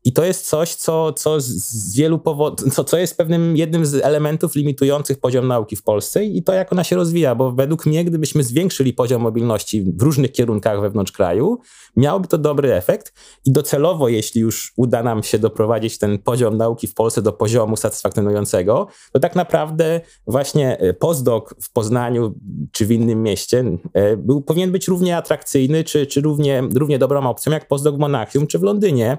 [0.05, 3.95] I to jest coś, co, co z wielu powodów, co, co jest pewnym jednym z
[3.95, 8.05] elementów limitujących poziom nauki w Polsce i to, jak ona się rozwija, bo według mnie,
[8.05, 11.59] gdybyśmy zwiększyli poziom mobilności w różnych kierunkach wewnątrz kraju,
[11.97, 16.87] miałoby to dobry efekt i docelowo, jeśli już uda nam się doprowadzić ten poziom nauki
[16.87, 22.35] w Polsce do poziomu satysfakcjonującego, to tak naprawdę właśnie e, postdoc w Poznaniu
[22.73, 27.27] czy w innym mieście e, był, powinien być równie atrakcyjny, czy, czy równie, równie dobrą
[27.31, 29.19] opcją jak postdoc w Monachium czy w Londynie.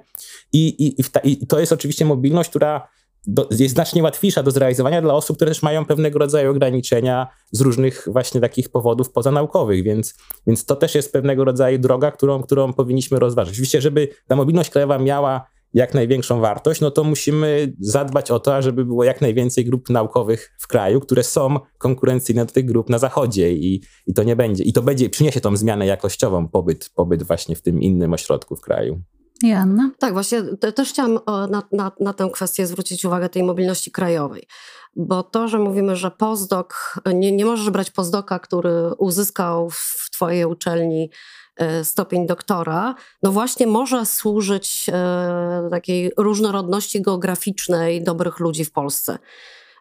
[0.54, 2.88] I, i, i, ta, i to jest oczywiście mobilność, która
[3.28, 7.62] do, jest znacznie łatwiejsza do zrealizowania dla osób, które też mają pewnego rodzaju ograniczenia z
[7.62, 10.14] różnych właśnie takich powodów pozanaukowych, więc,
[10.48, 13.54] więc to też jest pewnego rodzaju droga, którą, którą powinniśmy rozważyć.
[13.54, 18.62] Oczywiście, żeby ta mobilność krajowa miała jak największą wartość, no to musimy zadbać o to,
[18.62, 22.98] żeby było jak najwięcej grup naukowych w kraju, które są konkurencyjne do tych grup na
[22.98, 27.24] zachodzie i, i to nie będzie, i to będzie, przyniesie tą zmianę jakościową pobyt, pobyt
[27.24, 29.02] właśnie w tym innym ośrodku w kraju.
[29.44, 29.92] Joanna?
[30.00, 30.44] Tak, właśnie
[30.76, 31.20] też chciałam
[31.50, 34.48] na, na, na tę kwestię zwrócić uwagę tej mobilności krajowej.
[34.96, 36.68] Bo to, że mówimy, że postdoc,
[37.14, 41.10] nie, nie możesz brać postdoka, który uzyskał w Twojej uczelni
[41.56, 49.18] e, stopień doktora, no właśnie może służyć e, takiej różnorodności geograficznej dobrych ludzi w Polsce.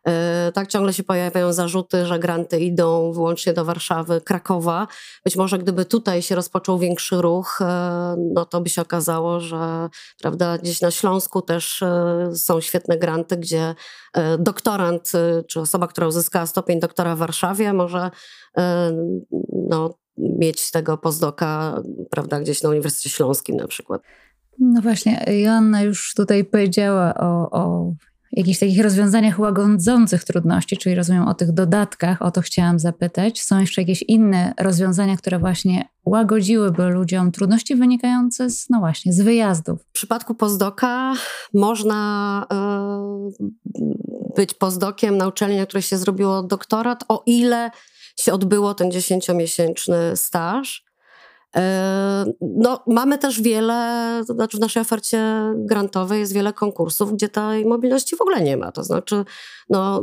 [0.06, 4.86] E, tak ciągle się pojawiają zarzuty, że granty idą wyłącznie do Warszawy, Krakowa.
[5.24, 9.88] Być może gdyby tutaj się rozpoczął większy ruch, e, no to by się okazało, że
[10.20, 13.74] prawda, gdzieś na Śląsku też e, są świetne granty, gdzie
[14.38, 15.12] doktorant
[15.48, 18.10] czy osoba, która uzyskała stopień doktora w Warszawie może
[19.68, 24.02] no, mieć tego pozdoka, prawda, gdzieś na Uniwersytecie Śląskim na przykład.
[24.58, 27.92] No właśnie, Joanna już tutaj powiedziała o, o
[28.32, 33.42] jakichś takich rozwiązaniach łagodzących trudności, czyli rozumiem o tych dodatkach, o to chciałam zapytać.
[33.42, 39.20] Są jeszcze jakieś inne rozwiązania, które właśnie łagodziłyby ludziom trudności wynikające z, no właśnie, z
[39.20, 39.82] wyjazdów?
[39.82, 41.14] W przypadku pozdoka
[41.54, 42.46] można
[43.38, 47.70] y, być pozdokiem na uczelni, na której się zrobiło doktorat, o ile
[48.20, 50.89] się odbyło ten dziesięciomiesięczny staż.
[51.56, 57.28] E, no, mamy też wiele, to znaczy w naszej ofercie grantowej jest wiele konkursów, gdzie
[57.28, 58.72] tej mobilności w ogóle nie ma.
[58.72, 59.24] To znaczy,
[59.70, 60.02] no,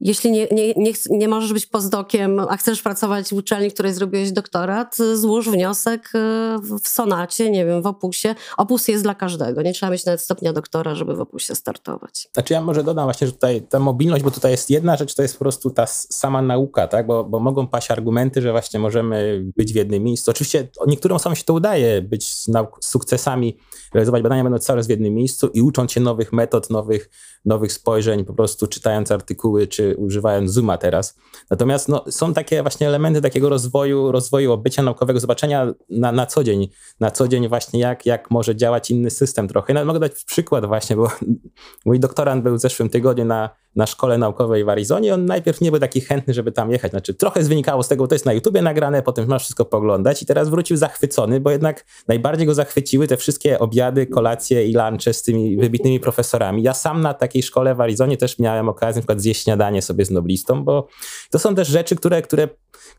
[0.00, 4.32] jeśli nie, nie, nie, nie możesz być pozdokiem, a chcesz pracować w uczelni, której zrobiłeś
[4.32, 8.34] doktorat, złóż wniosek e, w sonacie, nie wiem, w opusie.
[8.56, 9.62] Opus jest dla każdego.
[9.62, 12.28] Nie trzeba mieć nawet stopnia doktora, żeby w opusie startować.
[12.34, 15.22] Znaczy ja może dodam właśnie, że tutaj ta mobilność, bo tutaj jest jedna rzecz, to
[15.22, 17.06] jest po prostu ta sama nauka, tak?
[17.06, 20.30] Bo, bo mogą paść argumenty, że właśnie możemy być w jednym miejscu.
[20.30, 23.58] Oczywiście niektórym osobom się to udaje być z, nauk- sukcesami,
[23.94, 27.10] realizować badania będą czas w jednym miejscu i ucząc się nowych metod, nowych,
[27.44, 31.18] nowych spojrzeń, po prostu czytając artykuły czy używając Zooma teraz.
[31.50, 36.44] Natomiast no, są takie właśnie elementy takiego rozwoju, rozwoju bycia naukowego, zobaczenia na, na co
[36.44, 36.68] dzień,
[37.00, 39.84] na co dzień właśnie jak, jak może działać inny system trochę.
[39.84, 41.10] Mogę dać przykład właśnie, bo
[41.86, 45.14] mój doktorant był w zeszłym tygodniu na na szkole naukowej w Arizonie.
[45.14, 46.90] On najpierw nie był taki chętny, żeby tam jechać.
[46.90, 50.26] Znaczy, trochę wynikało z tego, to jest na YouTubie nagrane, potem masz wszystko poglądać i
[50.26, 55.22] teraz wrócił zachwycony, bo jednak najbardziej go zachwyciły te wszystkie obiady, kolacje i lunche z
[55.22, 56.62] tymi wybitnymi profesorami.
[56.62, 60.04] Ja sam na takiej szkole w Arizonie też miałem okazję na przykład zjeść śniadanie sobie
[60.04, 60.88] z noblistą, bo
[61.30, 62.48] to są też rzeczy, które, które,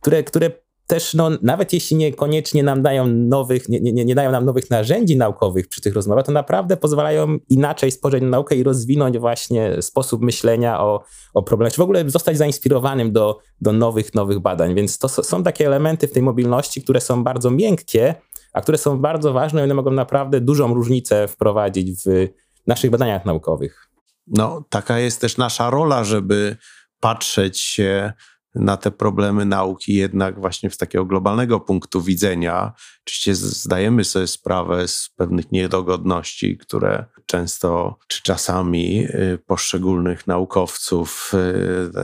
[0.01, 0.51] które, które
[0.91, 5.17] też, no, nawet jeśli niekoniecznie nam dają nowych, nie, nie, nie dają nam nowych narzędzi
[5.17, 10.21] naukowych przy tych rozmowach, to naprawdę pozwalają inaczej spojrzeć na naukę i rozwinąć właśnie sposób
[10.21, 14.75] myślenia o, o problemach, czy w ogóle zostać zainspirowanym do, do nowych, nowych badań.
[14.75, 18.15] Więc to są takie elementy w tej mobilności, które są bardzo miękkie,
[18.53, 22.27] a które są bardzo ważne i one mogą naprawdę dużą różnicę wprowadzić w
[22.67, 23.89] naszych badaniach naukowych.
[24.27, 26.57] No, taka jest też nasza rola, żeby
[26.99, 28.13] patrzeć się
[28.55, 32.73] na te problemy nauki jednak właśnie z takiego globalnego punktu widzenia.
[33.05, 41.31] Oczywiście zdajemy sobie sprawę z pewnych niedogodności, które często czy czasami y, poszczególnych naukowców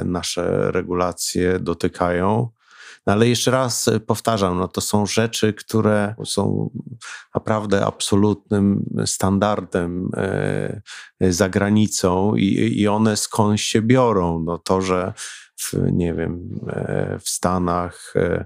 [0.01, 2.49] y, nasze regulacje dotykają.
[3.07, 6.69] No ale jeszcze raz powtarzam, no to są rzeczy, które są
[7.35, 10.09] naprawdę absolutnym standardem
[11.21, 14.43] y, za granicą i, i one skąd się biorą.
[14.45, 15.13] No to, że
[15.57, 18.45] w, nie wiem, e, w Stanach, e,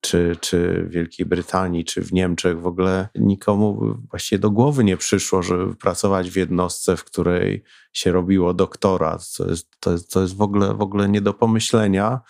[0.00, 4.96] czy, czy w Wielkiej Brytanii, czy w Niemczech w ogóle nikomu właściwie do głowy nie
[4.96, 9.32] przyszło, żeby pracować w jednostce, w której się robiło doktorat.
[9.36, 12.20] To jest, to jest, to jest w, ogóle, w ogóle nie do pomyślenia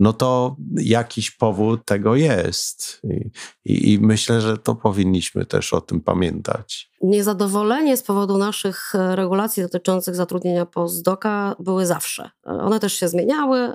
[0.00, 3.00] no to jakiś powód tego jest.
[3.04, 3.30] I,
[3.64, 6.90] i, I, myślę, że to powinniśmy też o tym pamiętać.
[7.02, 12.30] Niezadowolenie z powodu naszych e, regulacji dotyczących zatrudnienia postdoka były zawsze.
[12.44, 13.72] One też się zmieniały,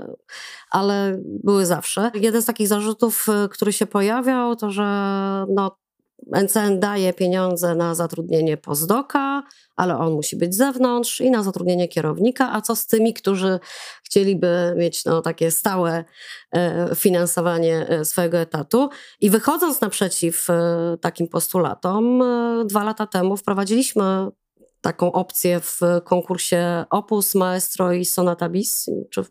[0.71, 2.11] ale były zawsze.
[2.13, 4.83] Jeden z takich zarzutów, e, który się pojawiał, to że
[5.49, 5.77] no,
[6.31, 9.43] NCN daje pieniądze na zatrudnienie postdoka,
[9.75, 13.59] ale on musi być z zewnątrz i na zatrudnienie kierownika, a co z tymi, którzy
[14.03, 16.05] chcieliby mieć no, takie stałe
[16.51, 18.89] e, finansowanie e, swojego etatu.
[19.21, 22.23] I wychodząc naprzeciw e, takim postulatom,
[22.65, 24.27] dwa lata temu wprowadziliśmy
[24.81, 29.23] taką opcję w konkursie Opus, Maestro i Sonata Bis, czy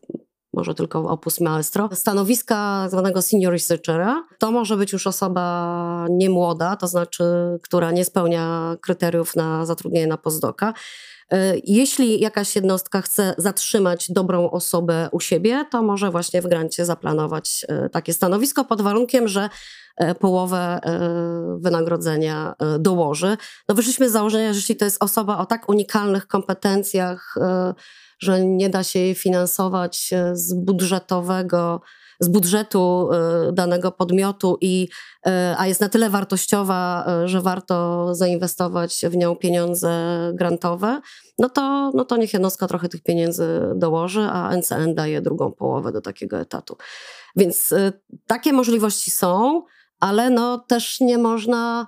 [0.55, 1.89] może tylko Opus Maestro.
[1.93, 7.25] Stanowiska zwanego senior researchera to może być już osoba niemłoda, to znaczy,
[7.63, 10.75] która nie spełnia kryteriów na zatrudnienie na postdoka.
[11.33, 16.85] E, jeśli jakaś jednostka chce zatrzymać dobrą osobę u siebie, to może właśnie w grancie
[16.85, 19.49] zaplanować e, takie stanowisko pod warunkiem, że
[19.97, 20.81] e, połowę
[21.59, 23.37] wynagrodzenia dołoży.
[23.69, 27.35] No wyszliśmy z założenia, że jeśli to jest osoba o tak unikalnych kompetencjach,
[28.19, 31.81] że nie da się jej finansować e, z budżetowego,
[32.21, 34.89] z budżetu e, danego podmiotu, i,
[35.27, 39.93] e, a jest na tyle wartościowa, że warto zainwestować w nią pieniądze
[40.35, 41.01] grantowe,
[41.39, 45.93] no to, no to niech jednostka trochę tych pieniędzy dołoży, a NCN daje drugą połowę
[45.93, 46.77] do takiego etatu.
[47.37, 47.75] Więc
[48.27, 49.63] takie możliwości są,
[50.01, 51.87] ale no też nie można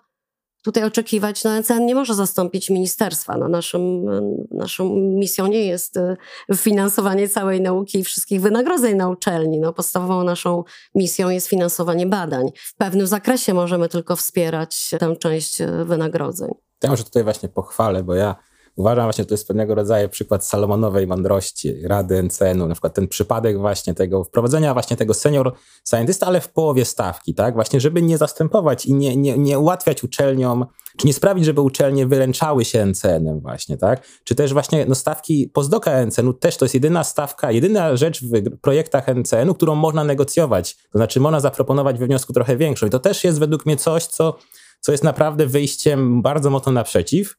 [0.66, 3.36] tutaj oczekiwać, no NCN nie może zastąpić ministerstwa.
[3.36, 4.04] No naszym,
[4.50, 6.16] naszą misją nie jest y,
[6.56, 9.60] finansowanie całej nauki i wszystkich wynagrodzeń na uczelni.
[9.60, 10.64] No, podstawową naszą
[10.94, 12.50] misją jest finansowanie badań.
[12.56, 16.50] W pewnym zakresie możemy tylko wspierać tę część y, wynagrodzeń.
[16.82, 18.36] Ja może tutaj właśnie pochwalę, bo ja
[18.76, 23.08] Uważam właśnie, że to jest pewnego rodzaju przykład salomonowej mądrości Rady NCN-u, na przykład ten
[23.08, 25.52] przypadek właśnie tego wprowadzenia właśnie tego senior
[25.88, 27.54] scientysta, ale w połowie stawki, tak?
[27.54, 30.66] Właśnie, żeby nie zastępować i nie, nie, nie ułatwiać uczelniom,
[30.96, 34.02] czy nie sprawić, żeby uczelnie wyręczały się NCN-em właśnie, tak?
[34.24, 38.58] Czy też właśnie no, stawki postdoka NCN-u też to jest jedyna stawka, jedyna rzecz w
[38.60, 40.76] projektach NCN-u, którą można negocjować.
[40.76, 44.06] To znaczy można zaproponować we wniosku trochę większą i to też jest według mnie coś,
[44.06, 44.38] co,
[44.80, 47.36] co jest naprawdę wyjściem bardzo mocno naprzeciw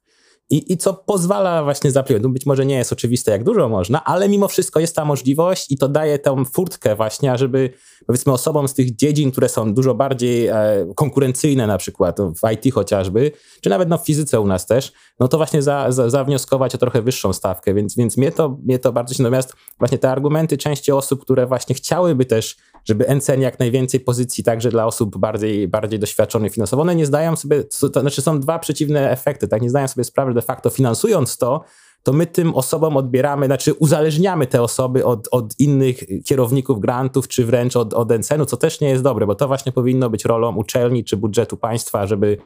[0.49, 2.23] i, I co pozwala właśnie zaplinować.
[2.23, 5.71] No być może nie jest oczywiste, jak dużo można, ale mimo wszystko jest ta możliwość
[5.71, 7.69] i to daje tę furtkę właśnie, żeby
[8.07, 10.55] powiedzmy osobom z tych dziedzin, które są dużo bardziej e,
[10.95, 13.31] konkurencyjne na przykład w IT chociażby,
[13.61, 16.77] czy nawet no, w fizyce u nas też, no to właśnie za, za, zawnioskować o
[16.77, 20.57] trochę wyższą stawkę, więc, więc mnie, to, mnie to bardzo się, natomiast właśnie te argumenty
[20.57, 25.67] części osób, które właśnie chciałyby też żeby NCN jak najwięcej pozycji także dla osób bardziej,
[25.67, 26.81] bardziej doświadczonych finansowo.
[26.81, 27.63] One nie zdają sobie,
[27.93, 29.61] to znaczy są dwa przeciwne efekty, tak?
[29.61, 31.63] Nie zdają sobie sprawy, że de facto finansując to,
[32.03, 37.45] to my tym osobom odbieramy, znaczy uzależniamy te osoby od, od innych kierowników grantów, czy
[37.45, 40.55] wręcz od, od NCN-u, co też nie jest dobre, bo to właśnie powinno być rolą
[40.55, 42.37] uczelni czy budżetu państwa, żeby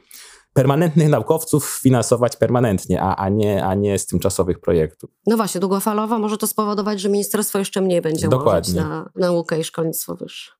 [0.52, 5.10] permanentnych naukowców finansować permanentnie, a, a, nie, a nie z tymczasowych projektów.
[5.26, 8.80] No właśnie, długofalowo może to spowodować, że ministerstwo jeszcze mniej będzie Dokładnie.
[8.80, 10.52] na naukę i szkolnictwo wyższe.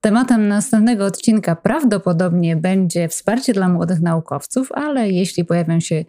[0.00, 6.04] Tematem następnego odcinka prawdopodobnie będzie wsparcie dla młodych naukowców, ale jeśli pojawią się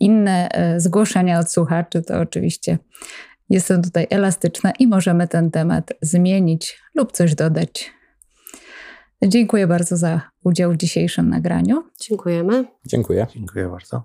[0.00, 2.78] inne e, zgłoszenia od słuchaczy, to oczywiście
[3.50, 7.92] jestem tutaj elastyczna i możemy ten temat zmienić lub coś dodać.
[9.26, 11.82] Dziękuję bardzo za udział w dzisiejszym nagraniu.
[12.00, 12.64] Dziękujemy.
[12.86, 13.26] Dziękuję.
[13.34, 14.02] Dziękuję bardzo.